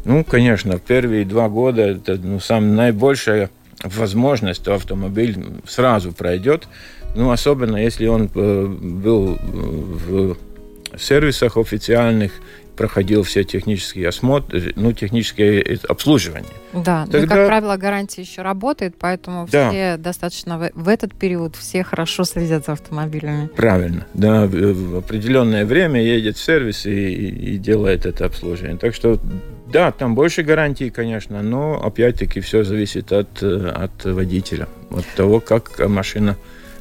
Ну, 0.05 0.23
конечно, 0.23 0.79
первые 0.79 1.25
два 1.25 1.49
года 1.49 1.81
это 1.81 2.15
ну, 2.15 2.39
самая 2.39 2.71
наибольшая 2.71 3.49
возможность, 3.83 4.61
что 4.61 4.75
автомобиль 4.75 5.35
сразу 5.67 6.13
пройдет. 6.13 6.67
Ну, 7.15 7.31
особенно 7.31 7.77
если 7.77 8.07
он 8.07 8.29
э, 8.33 8.65
был 8.65 9.37
в 10.07 10.37
сервисах 10.97 11.57
официальных, 11.57 12.31
проходил 12.75 13.23
все 13.23 13.43
технические 13.43 14.09
осмотры, 14.09 14.73
ну, 14.75 14.93
техническое 14.93 15.79
обслуживание. 15.87 16.51
Да, 16.73 17.05
Тогда... 17.05 17.21
ну, 17.21 17.27
как 17.27 17.47
правило, 17.47 17.77
гарантия 17.77 18.21
еще 18.21 18.41
работает, 18.41 18.95
поэтому 18.99 19.47
да. 19.51 19.69
все 19.69 19.97
достаточно 19.97 20.71
в, 20.73 20.87
этот 20.87 21.13
период 21.15 21.55
все 21.55 21.83
хорошо 21.83 22.23
следят 22.23 22.65
за 22.65 22.73
автомобилями. 22.73 23.47
Правильно, 23.55 24.05
да, 24.13 24.45
в 24.45 24.97
определенное 24.97 25.65
время 25.65 26.01
едет 26.01 26.37
в 26.37 26.43
сервис 26.43 26.85
и, 26.85 26.91
и 27.53 27.57
делает 27.57 28.05
это 28.05 28.25
обслуживание. 28.25 28.77
Так 28.77 28.93
что, 28.93 29.19
да, 29.71 29.91
там 29.91 30.15
больше 30.15 30.43
гарантий, 30.43 30.89
конечно, 30.89 31.41
но 31.41 31.81
опять-таки 31.83 32.39
все 32.41 32.63
зависит 32.63 33.11
от, 33.11 33.41
от 33.41 34.03
водителя, 34.03 34.67
от 34.89 35.05
того, 35.15 35.39
как 35.39 35.79
машина 35.87 36.35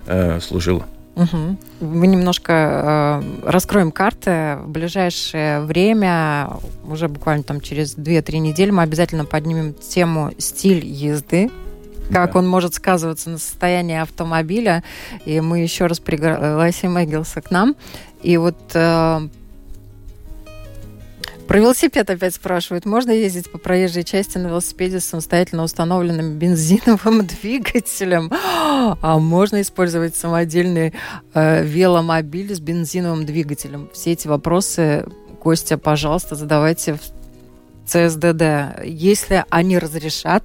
э, 0.07 0.40
служила. 0.40 0.86
Угу. 1.16 1.56
Мы 1.80 2.06
немножко 2.06 3.22
э, 3.22 3.48
раскроем 3.48 3.92
карты. 3.92 4.58
В 4.64 4.68
ближайшее 4.68 5.60
время, 5.60 6.50
уже 6.84 7.08
буквально 7.08 7.44
там 7.44 7.60
через 7.60 7.96
2-3 7.96 8.38
недели, 8.38 8.70
мы 8.70 8.82
обязательно 8.82 9.24
поднимем 9.24 9.74
тему 9.74 10.32
стиль 10.38 10.84
езды 10.84 11.50
как 12.12 12.34
да. 12.34 12.38
он 12.38 12.46
может 12.46 12.74
сказываться 12.74 13.30
на 13.30 13.38
состоянии 13.38 13.96
автомобиля. 13.96 14.84
И 15.24 15.40
мы 15.40 15.60
еще 15.60 15.86
раз 15.86 16.00
пригласим 16.00 17.02
Эгилса 17.02 17.40
к 17.40 17.50
нам. 17.50 17.76
И 18.22 18.36
вот 18.36 18.58
э, 18.74 19.28
про 21.47 21.59
велосипед 21.59 22.09
опять 22.09 22.34
спрашивают. 22.34 22.86
Можно 22.86 23.11
ездить 23.11 23.51
по 23.51 23.59
проезжей 23.59 24.05
части 24.05 24.38
на 24.38 24.49
велосипеде 24.49 25.01
с 25.01 25.05
самостоятельно 25.05 25.62
установленным 25.62 26.38
бензиновым 26.38 27.26
двигателем? 27.42 28.30
А 28.32 29.18
можно 29.18 29.61
использовать 29.61 30.16
самодельный 30.16 30.95
э, 31.34 31.64
веломобиль 31.64 32.55
с 32.55 32.61
бензиновым 32.61 33.26
двигателем? 33.26 33.90
Все 33.92 34.12
эти 34.12 34.26
вопросы, 34.26 35.07
Костя, 35.40 35.76
пожалуйста, 35.76 36.34
задавайте 36.34 36.95
в 36.95 37.01
ЦСДД. 37.86 38.82
Если 38.84 39.45
они 39.51 39.78
разрешат, 39.78 40.45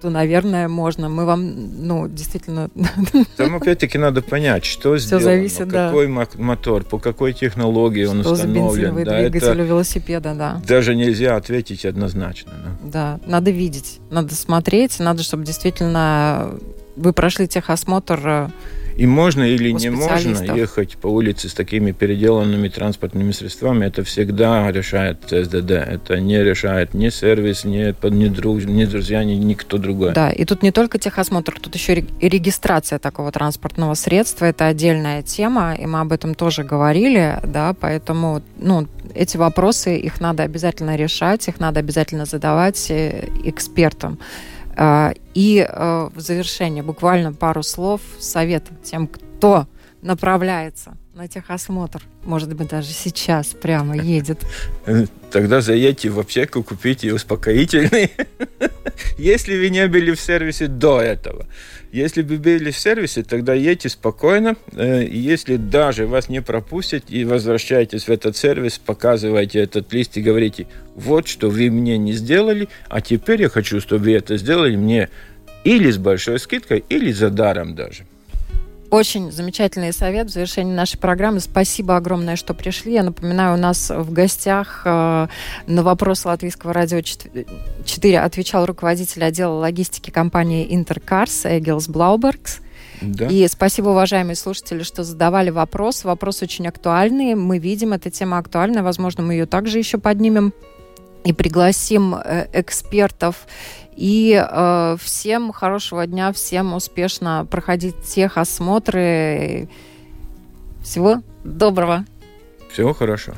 то, 0.00 0.10
наверное, 0.10 0.68
можно. 0.68 1.08
Мы 1.08 1.24
вам, 1.24 1.86
ну, 1.86 2.08
действительно... 2.08 2.70
Там 3.36 3.56
опять-таки 3.56 3.98
надо 3.98 4.22
понять, 4.22 4.64
что 4.64 4.96
Все 4.96 5.06
сделано, 5.06 5.24
зависит, 5.24 5.70
какой 5.70 6.06
да. 6.06 6.26
мотор, 6.36 6.84
по 6.84 6.98
какой 6.98 7.32
технологии 7.32 8.04
что 8.04 8.12
он 8.12 8.20
установлен. 8.20 8.94
За 8.94 9.04
да, 9.04 9.20
двигатель 9.20 9.48
это 9.48 9.62
велосипеда, 9.62 10.34
да. 10.34 10.62
Даже 10.66 10.94
нельзя 10.94 11.36
ответить 11.36 11.84
однозначно. 11.84 12.52
Да. 12.82 13.18
да, 13.18 13.20
надо 13.26 13.50
видеть, 13.50 14.00
надо 14.10 14.34
смотреть, 14.34 14.98
надо, 15.00 15.22
чтобы 15.22 15.44
действительно 15.44 16.58
вы 16.96 17.12
прошли 17.12 17.46
техосмотр 17.46 18.20
э, 18.24 18.48
и 18.96 19.06
можно 19.06 19.42
или 19.42 19.70
не 19.72 19.90
можно 19.90 20.42
ехать 20.54 20.96
по 20.96 21.08
улице 21.08 21.48
с 21.48 21.54
такими 21.54 21.92
переделанными 21.92 22.68
транспортными 22.68 23.30
средствами, 23.32 23.84
это 23.84 24.02
всегда 24.04 24.70
решает 24.72 25.18
СДД. 25.28 25.70
Это 25.70 26.18
не 26.18 26.42
решает 26.42 26.94
ни 26.94 27.10
сервис, 27.10 27.64
ни, 27.64 27.94
ни, 28.10 28.28
друг, 28.28 28.64
ни 28.64 28.84
друзья, 28.86 29.22
ни 29.22 29.34
никто 29.34 29.76
другой. 29.76 30.14
Да, 30.14 30.30
и 30.30 30.44
тут 30.44 30.62
не 30.62 30.72
только 30.72 30.98
техосмотр, 30.98 31.58
тут 31.60 31.74
еще 31.74 32.04
и 32.20 32.28
регистрация 32.28 32.98
такого 32.98 33.30
транспортного 33.32 33.94
средства. 33.94 34.46
Это 34.46 34.66
отдельная 34.66 35.22
тема, 35.22 35.74
и 35.74 35.84
мы 35.84 36.00
об 36.00 36.12
этом 36.12 36.34
тоже 36.34 36.64
говорили, 36.64 37.38
да, 37.44 37.74
поэтому, 37.78 38.42
ну, 38.58 38.86
эти 39.14 39.36
вопросы, 39.36 39.98
их 39.98 40.20
надо 40.20 40.42
обязательно 40.42 40.96
решать, 40.96 41.48
их 41.48 41.60
надо 41.60 41.80
обязательно 41.80 42.24
задавать 42.24 42.90
э, 42.90 43.28
экспертам. 43.44 44.18
А, 44.76 45.12
и 45.34 45.66
э, 45.66 46.08
в 46.14 46.20
завершение 46.20 46.82
буквально 46.82 47.32
пару 47.32 47.62
слов 47.62 48.00
совета 48.18 48.74
тем, 48.82 49.08
кто 49.08 49.66
направляется 50.02 50.96
на 51.16 51.28
техосмотр. 51.28 52.02
Может 52.24 52.54
быть, 52.54 52.68
даже 52.68 52.92
сейчас 52.92 53.46
прямо 53.48 53.96
едет. 53.96 54.46
Тогда 55.30 55.62
заедьте 55.62 56.10
в 56.10 56.20
аптеку, 56.20 56.62
купите 56.62 57.12
успокоительный. 57.14 58.12
Если 59.18 59.56
вы 59.56 59.70
не 59.70 59.88
были 59.88 60.12
в 60.12 60.20
сервисе 60.20 60.66
до 60.66 61.00
этого. 61.00 61.46
Если 61.90 62.20
бы 62.20 62.36
были 62.36 62.70
в 62.70 62.78
сервисе, 62.78 63.22
тогда 63.22 63.54
едьте 63.54 63.88
спокойно. 63.88 64.56
Э, 64.72 65.06
если 65.08 65.56
даже 65.56 66.06
вас 66.06 66.28
не 66.28 66.42
пропустят 66.42 67.04
и 67.08 67.24
возвращаетесь 67.24 68.04
в 68.04 68.10
этот 68.10 68.36
сервис, 68.36 68.78
показывайте 68.78 69.60
этот 69.60 69.90
лист 69.94 70.16
и 70.18 70.22
говорите, 70.22 70.66
вот 70.94 71.26
что 71.26 71.48
вы 71.48 71.70
мне 71.70 71.96
не 71.96 72.12
сделали, 72.12 72.68
а 72.88 73.00
теперь 73.00 73.42
я 73.42 73.48
хочу, 73.48 73.80
чтобы 73.80 74.04
вы 74.04 74.14
это 74.14 74.36
сделали 74.36 74.76
мне 74.76 75.08
или 75.64 75.90
с 75.90 75.96
большой 75.96 76.38
скидкой, 76.38 76.84
или 76.90 77.12
за 77.12 77.30
даром 77.30 77.74
даже. 77.74 78.04
Очень 78.90 79.32
замечательный 79.32 79.92
совет 79.92 80.28
в 80.28 80.32
завершении 80.32 80.72
нашей 80.72 80.98
программы. 80.98 81.40
Спасибо 81.40 81.96
огромное, 81.96 82.36
что 82.36 82.54
пришли. 82.54 82.92
Я 82.92 83.02
напоминаю, 83.02 83.54
у 83.54 83.60
нас 83.60 83.90
в 83.90 84.12
гостях 84.12 84.82
э, 84.84 85.28
на 85.66 85.82
вопрос 85.82 86.24
Латвийского 86.24 86.72
радио 86.72 87.00
4 87.00 88.20
отвечал 88.20 88.64
руководитель 88.64 89.24
отдела 89.24 89.54
логистики 89.54 90.10
компании 90.10 90.66
Интеркарс 90.74 91.46
Эгилс 91.46 91.88
Блаубергс. 91.88 92.60
Да. 93.02 93.26
И 93.26 93.46
спасибо, 93.48 93.90
уважаемые 93.90 94.36
слушатели, 94.36 94.82
что 94.82 95.04
задавали 95.04 95.50
вопрос. 95.50 96.04
Вопрос 96.04 96.42
очень 96.42 96.66
актуальный. 96.66 97.34
Мы 97.34 97.58
видим, 97.58 97.92
эта 97.92 98.10
тема 98.10 98.38
актуальна. 98.38 98.82
Возможно, 98.82 99.22
мы 99.22 99.34
ее 99.34 99.46
также 99.46 99.78
еще 99.78 99.98
поднимем 99.98 100.52
и 101.24 101.32
пригласим 101.32 102.14
э, 102.14 102.46
экспертов 102.52 103.46
и 103.96 104.38
э, 104.38 104.96
всем 105.00 105.52
хорошего 105.52 106.06
дня, 106.06 106.32
всем 106.32 106.74
успешно 106.74 107.46
проходить 107.50 108.00
техосмотры. 108.02 109.68
Всего 110.82 111.22
доброго. 111.44 112.04
Всего 112.70 112.92
хорошо. 112.92 113.32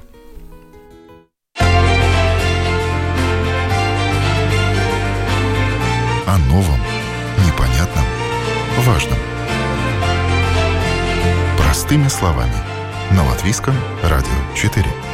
О 6.27 6.39
новом, 6.49 6.81
непонятном, 7.47 8.05
важном. 8.81 9.19
Простыми 11.57 12.09
словами. 12.09 12.53
На 13.13 13.25
Латвийском 13.25 13.75
радио 14.03 14.55
4. 14.55 15.08